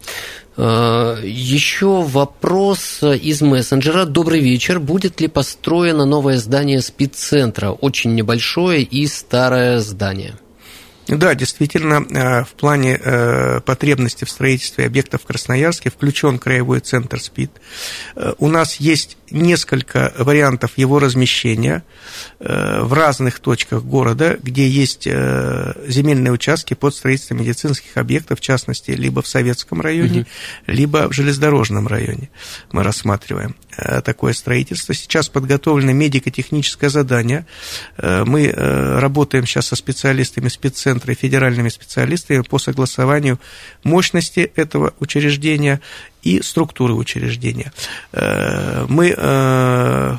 Еще 1.26 2.02
вопрос 2.04 3.02
из 3.02 3.42
мессенджера. 3.42 4.06
Добрый 4.06 4.39
вечер. 4.39 4.80
Будет 4.80 5.20
ли 5.20 5.28
построено 5.28 6.06
новое 6.06 6.38
здание 6.38 6.82
спидцентра? 6.82 7.72
Очень 7.72 8.13
небольшое 8.13 8.84
и 8.84 9.08
старое 9.08 9.80
здание. 9.80 10.36
Да, 11.08 11.36
действительно, 11.36 12.06
э, 12.10 12.44
в 12.46 12.54
плане 12.54 12.98
э, 13.02 13.60
потребности 13.66 14.24
в 14.24 14.30
строительстве 14.30 14.86
объектов 14.86 15.24
в 15.24 15.26
Красноярске 15.26 15.89
включен 15.89 16.39
краевой 16.39 16.80
центр 16.80 17.20
СПИД. 17.20 17.52
Э, 18.16 18.34
у 18.38 18.48
нас 18.48 18.78
есть 18.78 19.18
несколько 19.30 20.13
вариантов 20.18 20.78
его 20.78 21.00
размещения 21.00 21.84
в 22.39 22.94
разных 22.94 23.39
точках 23.39 23.82
города, 23.82 24.38
где 24.39 24.70
есть 24.70 25.06
земельные 25.06 26.32
участки 26.32 26.76
под 26.76 26.94
строительство 26.94 27.34
медицинских 27.34 27.98
объектов, 27.98 28.38
в 28.38 28.42
частности, 28.44 28.92
либо 28.92 29.24
в 29.24 29.28
Советском 29.28 29.82
районе, 29.82 30.22
угу. 30.22 30.28
либо 30.68 31.10
в 31.10 31.13
железнодорожном 31.13 31.88
районе. 31.88 32.30
Мы 32.72 32.84
рассматриваем 32.84 33.56
такое 34.06 34.34
строительство. 34.34 34.94
Сейчас 34.94 35.30
подготовлено 35.30 35.94
медико-техническое 35.94 36.89
задание. 36.89 37.48
Мы 37.98 38.52
работаем 38.52 39.48
сейчас 39.48 39.66
со 39.66 39.76
специалистами 39.76 40.48
спеццентра 40.48 40.93
центра 40.94 41.14
и 41.14 41.16
федеральными 41.16 41.70
специалистами 41.70 42.42
по 42.42 42.60
согласованию 42.60 43.40
мощности 43.84 44.52
этого 44.56 44.94
учреждения 45.00 45.82
и 46.22 46.42
структуры 46.42 46.94
учреждения. 46.94 47.74
Э, 48.12 48.86
мы 48.88 49.14
э, 49.18 50.18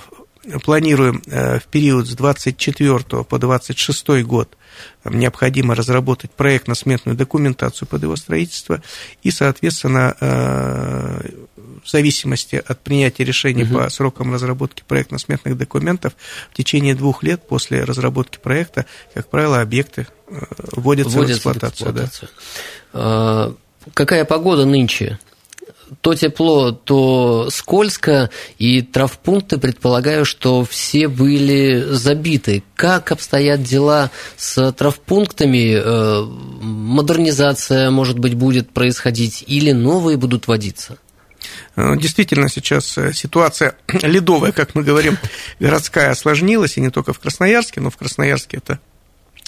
планируем 0.65 1.23
э, 1.27 1.61
в 1.61 1.65
период 1.65 2.09
с 2.09 2.15
24 2.15 3.25
по 3.25 3.39
26 3.39 4.25
год 4.25 4.57
необходимо 5.05 5.77
разработать 5.77 6.33
проектно-сметную 6.33 7.17
документацию 7.17 7.87
под 7.87 8.03
его 8.03 8.17
строительство 8.17 8.83
и, 9.23 9.31
соответственно, 9.31 10.17
в 11.85 11.91
зависимости 11.91 12.63
от 12.67 12.81
принятия 12.81 13.25
решений 13.25 13.65
угу. 13.65 13.75
по 13.75 13.91
срокам 13.91 14.33
разработки 14.33 14.83
проектно-сметных 14.87 15.57
документов, 15.57 16.15
в 16.51 16.57
течение 16.57 16.95
двух 16.95 17.23
лет 17.23 17.47
после 17.47 17.85
разработки 17.85 18.39
проекта, 18.39 18.87
как 19.13 19.29
правило, 19.29 19.61
объекты 19.61 20.07
э, 20.29 20.35
вводятся, 20.73 21.19
вводятся 21.19 21.19
в 21.19 21.53
эксплуатацию. 21.53 21.93
В 21.93 21.97
эксплуатацию. 21.97 22.29
Да. 22.93 23.53
Какая 23.93 24.25
погода 24.25 24.65
нынче? 24.65 25.19
то 26.01 26.15
тепло, 26.15 26.73
то 26.73 27.49
скользко, 27.51 28.31
и 28.59 28.83
травпункты, 28.83 29.59
предполагаю, 29.59 30.25
что 30.25 30.65
все 30.65 31.09
были 31.09 31.85
забиты. 31.91 32.63
Как 32.75 33.13
обстоят 33.13 33.63
дела 33.63 34.11
с 34.37 34.73
травпунктами? 34.73 35.75
Э, 35.77 36.23
модернизация, 36.25 37.91
может 37.91 38.19
быть, 38.19 38.35
будет 38.35 38.71
происходить, 38.71 39.45
или 39.47 39.73
новые 39.73 40.17
будут 40.17 40.47
вводиться? 40.47 40.99
Э, 41.77 41.97
действительно, 41.97 42.49
сейчас 42.49 42.97
э, 42.99 43.13
ситуация 43.13 43.77
ледовая, 44.03 44.53
как 44.53 44.75
мы 44.75 44.83
говорим, 44.83 45.19
городская 45.61 46.11
осложнилась, 46.11 46.77
и 46.77 46.81
не 46.81 46.91
только 46.91 47.13
в 47.13 47.19
Красноярске, 47.19 47.81
но 47.81 47.91
в 47.91 47.97
Красноярске 47.97 48.59
это 48.59 48.79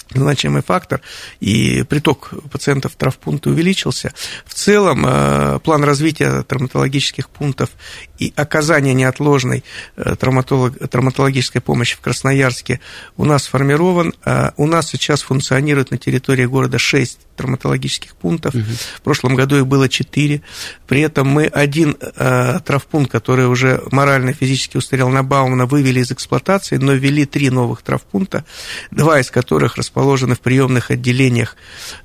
значимый 0.09 0.61
фактор, 0.61 1.01
и 1.41 1.83
приток 1.83 2.33
пациентов 2.49 2.93
в 2.93 2.95
травмпункты 2.95 3.49
увеличился. 3.49 4.13
В 4.45 4.53
целом, 4.53 5.05
э, 5.05 5.59
план 5.59 5.83
развития 5.83 6.43
травматологических 6.43 7.29
пунктов 7.29 7.71
и 8.17 8.31
оказания 8.37 8.93
неотложной 8.93 9.65
травматологической 9.97 11.59
помощи 11.59 11.97
в 11.97 11.99
Красноярске 11.99 12.79
у 13.17 13.25
нас 13.25 13.43
сформирован. 13.43 14.13
У 14.55 14.65
нас 14.65 14.87
сейчас 14.87 15.21
функционирует 15.21 15.91
на 15.91 15.97
территории 15.97 16.45
города 16.45 16.79
6 16.79 17.26
травматологических 17.37 18.15
пунктов. 18.15 18.53
Угу. 18.53 18.63
В 18.95 19.01
прошлом 19.01 19.35
году 19.35 19.57
их 19.57 19.67
было 19.67 19.87
4. 19.87 20.41
При 20.87 21.01
этом 21.01 21.27
мы 21.27 21.45
один 21.45 21.95
э, 21.99 22.59
травпункт, 22.65 23.11
который 23.11 23.47
уже 23.47 23.81
морально 23.91 24.33
физически 24.33 24.77
устарел 24.77 25.09
на 25.09 25.23
Баумана, 25.23 25.65
вывели 25.65 26.01
из 26.01 26.11
эксплуатации, 26.11 26.77
но 26.77 26.93
ввели 26.93 27.25
три 27.25 27.49
новых 27.49 27.81
травпункта, 27.81 28.43
два 28.91 29.19
из 29.19 29.31
которых 29.31 29.77
расположены 29.77 30.35
в 30.35 30.39
приемных 30.39 30.91
отделениях 30.91 31.55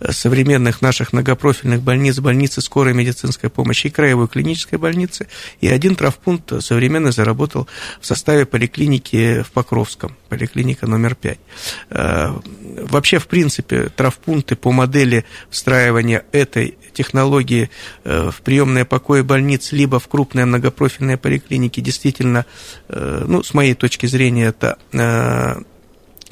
э, 0.01 0.13
современных 0.13 0.83
наших 0.83 1.13
многопрофильных 1.13 1.83
больниц, 1.83 2.19
больницы 2.21 2.61
скорой 2.61 2.95
медицинской 2.95 3.51
помощи 3.51 3.89
и 3.89 3.91
краевой 3.91 4.29
клинической 4.29 4.79
больницы, 4.79 5.27
и 5.61 5.69
один 5.69 5.97
травпункт 5.97 6.63
современно 6.63 7.13
заработал 7.13 7.67
в 8.01 8.07
составе 8.07 8.47
поликлиники 8.47 9.43
в 9.43 9.51
Покровском, 9.53 10.17
поликлиника 10.29 10.87
номер 10.87 11.15
5. 11.15 11.39
Э, 11.91 12.39
вообще, 12.91 13.19
в 13.19 13.27
принципе, 13.27 13.89
травпункты 13.89 14.57
по 14.57 14.73
модели 14.73 15.22
встраивания 15.51 16.25
этой 16.33 16.77
технологии 16.93 17.71
э, 18.05 18.31
в 18.31 18.43
приемные 18.43 18.85
покои 18.85 19.23
больниц, 19.23 19.73
либо 19.73 19.99
в 19.99 20.09
крупные 20.09 20.45
многопрофильные 20.45 21.17
поликлиники, 21.17 21.81
действительно, 21.81 22.47
э, 22.89 23.25
ну, 23.27 23.43
с 23.43 23.55
моей 23.55 23.75
точки 23.75 24.07
зрения, 24.07 24.47
это 24.47 24.79
э, 24.93 25.63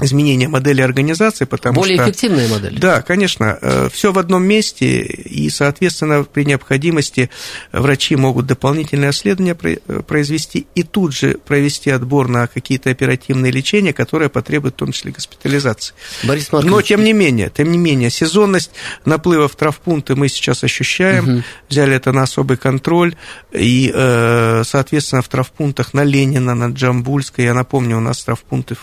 изменение 0.03 0.49
модели 0.49 0.81
организации, 0.83 1.45
потому 1.45 1.77
Более 1.77 1.97
что... 1.97 2.03
Более 2.05 2.13
эффективная 2.13 2.49
модель. 2.49 2.79
Да, 2.79 3.03
конечно. 3.03 3.59
Э, 3.61 3.89
Все 3.93 4.13
в 4.13 4.19
одном 4.19 4.45
месте, 4.45 5.01
и, 5.03 5.49
соответственно, 5.51 6.25
при 6.25 6.45
необходимости 6.45 7.31
врачи 7.73 8.17
могут 8.17 8.47
дополнительные 8.47 9.11
исследования 9.11 9.57
э, 9.63 10.01
произвести 10.03 10.67
и 10.75 10.83
тут 10.83 11.15
же 11.15 11.39
провести 11.45 11.91
отбор 11.91 12.29
на 12.29 12.47
какие-то 12.47 12.91
оперативные 12.91 13.53
лечения, 13.53 13.93
которые 13.93 14.29
потребуют 14.29 14.75
в 14.75 14.79
том 14.79 14.93
числе 14.93 15.13
госпитализации. 15.13 15.95
Борис 16.25 16.51
Маркович. 16.53 16.71
Но, 16.71 16.83
тем 16.83 17.05
не 17.05 17.13
менее, 17.13 17.51
тем 17.55 17.71
не 17.71 17.79
менее, 17.79 18.11
сезонность 18.11 18.71
наплыва 19.05 19.49
в 19.49 19.57
травпункты 19.57 20.17
мы 20.17 20.29
сейчас 20.29 20.65
ощущаем, 20.65 21.37
угу. 21.37 21.43
взяли 21.69 21.97
это 21.97 22.13
на 22.13 22.23
особый 22.23 22.57
контроль, 22.57 23.15
и, 23.53 23.93
э, 23.95 24.63
соответственно, 24.65 25.23
в 25.23 25.29
травпунктах 25.29 25.95
на 25.95 26.05
Ленина, 26.05 26.55
на 26.55 26.73
Джамбульской, 26.73 27.45
я 27.45 27.55
напомню, 27.55 27.99
у 27.99 28.01
нас 28.01 28.23
травпункты 28.23 28.77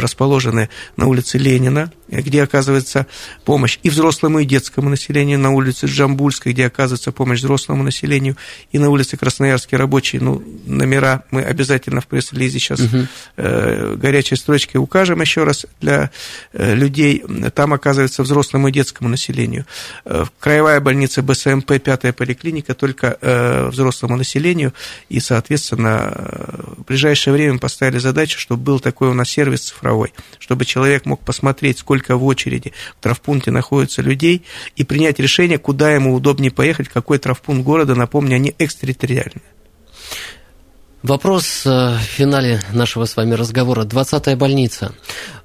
расположены 0.00 0.68
на 0.96 1.06
улице 1.06 1.38
Ленина, 1.38 1.92
где 2.10 2.42
оказывается 2.42 3.06
помощь 3.44 3.78
и 3.82 3.90
взрослому, 3.90 4.40
и 4.40 4.44
детскому 4.44 4.88
населению, 4.90 5.38
на 5.38 5.50
улице 5.50 5.86
Джамбульской, 5.86 6.52
где 6.52 6.66
оказывается 6.66 7.12
помощь 7.12 7.40
взрослому 7.40 7.82
населению, 7.82 8.36
и 8.72 8.78
на 8.78 8.90
улице 8.90 9.16
Красноярский 9.16 9.76
рабочий, 9.76 10.18
ну, 10.18 10.42
номера 10.66 11.24
мы 11.30 11.42
обязательно 11.42 12.00
в 12.00 12.06
пресс-релизе 12.06 12.58
сейчас 12.58 12.80
угу. 12.80 13.06
э, 13.36 13.96
горячей 13.96 14.36
строчкой 14.36 14.80
укажем 14.80 15.20
еще 15.20 15.44
раз 15.44 15.66
для 15.80 16.10
э, 16.52 16.74
людей. 16.74 17.22
Там 17.54 17.72
оказывается 17.72 18.22
взрослому 18.22 18.68
и 18.68 18.72
детскому 18.72 19.08
населению. 19.08 19.66
Э, 20.04 20.24
краевая 20.38 20.80
больница 20.80 21.22
БСМП, 21.22 21.80
пятая 21.82 22.12
поликлиника, 22.12 22.74
только 22.74 23.18
э, 23.20 23.68
взрослому 23.68 24.16
населению, 24.16 24.72
и, 25.08 25.20
соответственно, 25.20 26.12
э, 26.14 26.62
в 26.78 26.84
ближайшее 26.84 27.34
время 27.34 27.58
поставили 27.58 27.98
задачу, 27.98 28.38
чтобы 28.38 28.62
был 28.62 28.80
такой 28.80 29.08
у 29.08 29.14
нас 29.14 29.28
сервис 29.28 29.60
цифровой, 29.60 30.12
чтобы 30.38 30.64
человек 30.64 31.06
мог 31.06 31.20
посмотреть, 31.20 31.78
сколько 31.78 31.99
в 32.08 32.24
очереди 32.24 32.72
в 32.98 33.02
травпункте 33.02 33.50
находится 33.50 34.02
людей, 34.02 34.44
и 34.76 34.84
принять 34.84 35.18
решение, 35.18 35.58
куда 35.58 35.92
ему 35.92 36.14
удобнее 36.14 36.50
поехать, 36.50 36.88
какой 36.88 37.18
травпункт 37.18 37.64
города, 37.64 37.94
напомню, 37.94 38.36
они 38.36 38.54
экстерриториальные. 38.58 39.42
Вопрос 41.02 41.62
э, 41.64 41.96
в 41.96 42.02
финале 42.02 42.60
нашего 42.72 43.06
с 43.06 43.16
вами 43.16 43.32
разговора. 43.32 43.84
20-я 43.84 44.36
больница. 44.36 44.92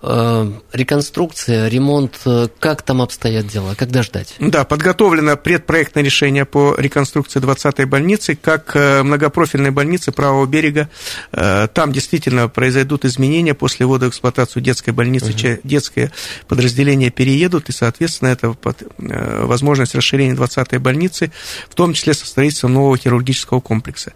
Э, 0.02 0.52
реконструкция, 0.74 1.70
ремонт. 1.70 2.20
Э, 2.26 2.50
как 2.60 2.82
там 2.82 3.02
обстоят 3.02 3.48
дела? 3.48 3.74
Когда 3.74 4.04
ждать? 4.04 4.36
Да, 4.40 4.66
подготовлено 4.66 5.38
предпроектное 5.38 6.04
решение 6.04 6.44
по 6.44 6.76
реконструкции 6.78 7.40
20-й 7.40 7.86
больницы, 7.86 8.36
как 8.36 8.76
многопрофильной 8.76 9.72
больницы 9.72 10.12
правого 10.12 10.46
берега. 10.46 10.90
Там 11.32 11.92
действительно 11.92 12.50
произойдут 12.50 13.06
изменения 13.06 13.54
после 13.54 13.86
ввода 13.86 14.08
в 14.08 14.10
эксплуатацию 14.10 14.62
детской 14.62 14.92
больницы. 14.92 15.30
Угу. 15.30 15.62
Детские 15.64 16.12
подразделения 16.48 17.12
переедут, 17.12 17.70
и, 17.70 17.72
соответственно, 17.72 18.30
это 18.30 18.56
возможность 18.98 19.96
расширения 19.96 20.34
20-й 20.34 20.80
больницы, 20.80 21.32
в 21.70 21.76
том 21.76 21.94
числе 21.94 22.14
со 22.14 22.26
строительством 22.28 22.74
нового 22.74 22.98
хирургического 22.98 23.62
комплекса, 23.62 24.14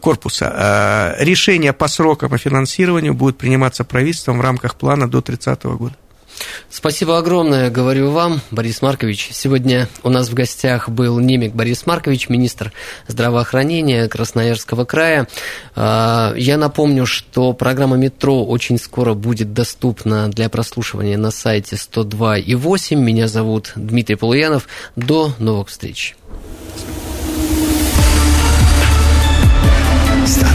корпуса. 0.00 0.71
Э, 0.72 1.14
решение 1.18 1.72
по 1.72 1.88
срокам 1.88 2.34
и 2.34 2.38
финансированию 2.38 3.14
будет 3.14 3.36
приниматься 3.36 3.84
правительством 3.84 4.38
в 4.38 4.40
рамках 4.40 4.76
плана 4.76 5.10
до 5.10 5.20
30 5.20 5.64
года. 5.64 5.94
Спасибо 6.70 7.18
огромное, 7.18 7.70
говорю 7.70 8.10
вам, 8.10 8.40
Борис 8.50 8.80
Маркович. 8.80 9.28
Сегодня 9.32 9.88
у 10.02 10.08
нас 10.08 10.30
в 10.30 10.34
гостях 10.34 10.88
был 10.88 11.18
Немик 11.20 11.54
Борис 11.54 11.84
Маркович, 11.86 12.30
министр 12.30 12.72
здравоохранения 13.06 14.08
Красноярского 14.08 14.84
края. 14.86 15.28
Э, 15.76 16.32
я 16.36 16.56
напомню, 16.56 17.04
что 17.04 17.52
программа 17.52 17.96
«Метро» 17.96 18.44
очень 18.44 18.78
скоро 18.78 19.12
будет 19.12 19.52
доступна 19.52 20.30
для 20.30 20.48
прослушивания 20.48 21.18
на 21.18 21.30
сайте 21.30 21.76
102.8. 21.76 22.96
Меня 22.96 23.28
зовут 23.28 23.72
Дмитрий 23.76 24.16
Полуянов. 24.16 24.68
До 24.96 25.34
новых 25.38 25.68
встреч. 25.68 26.16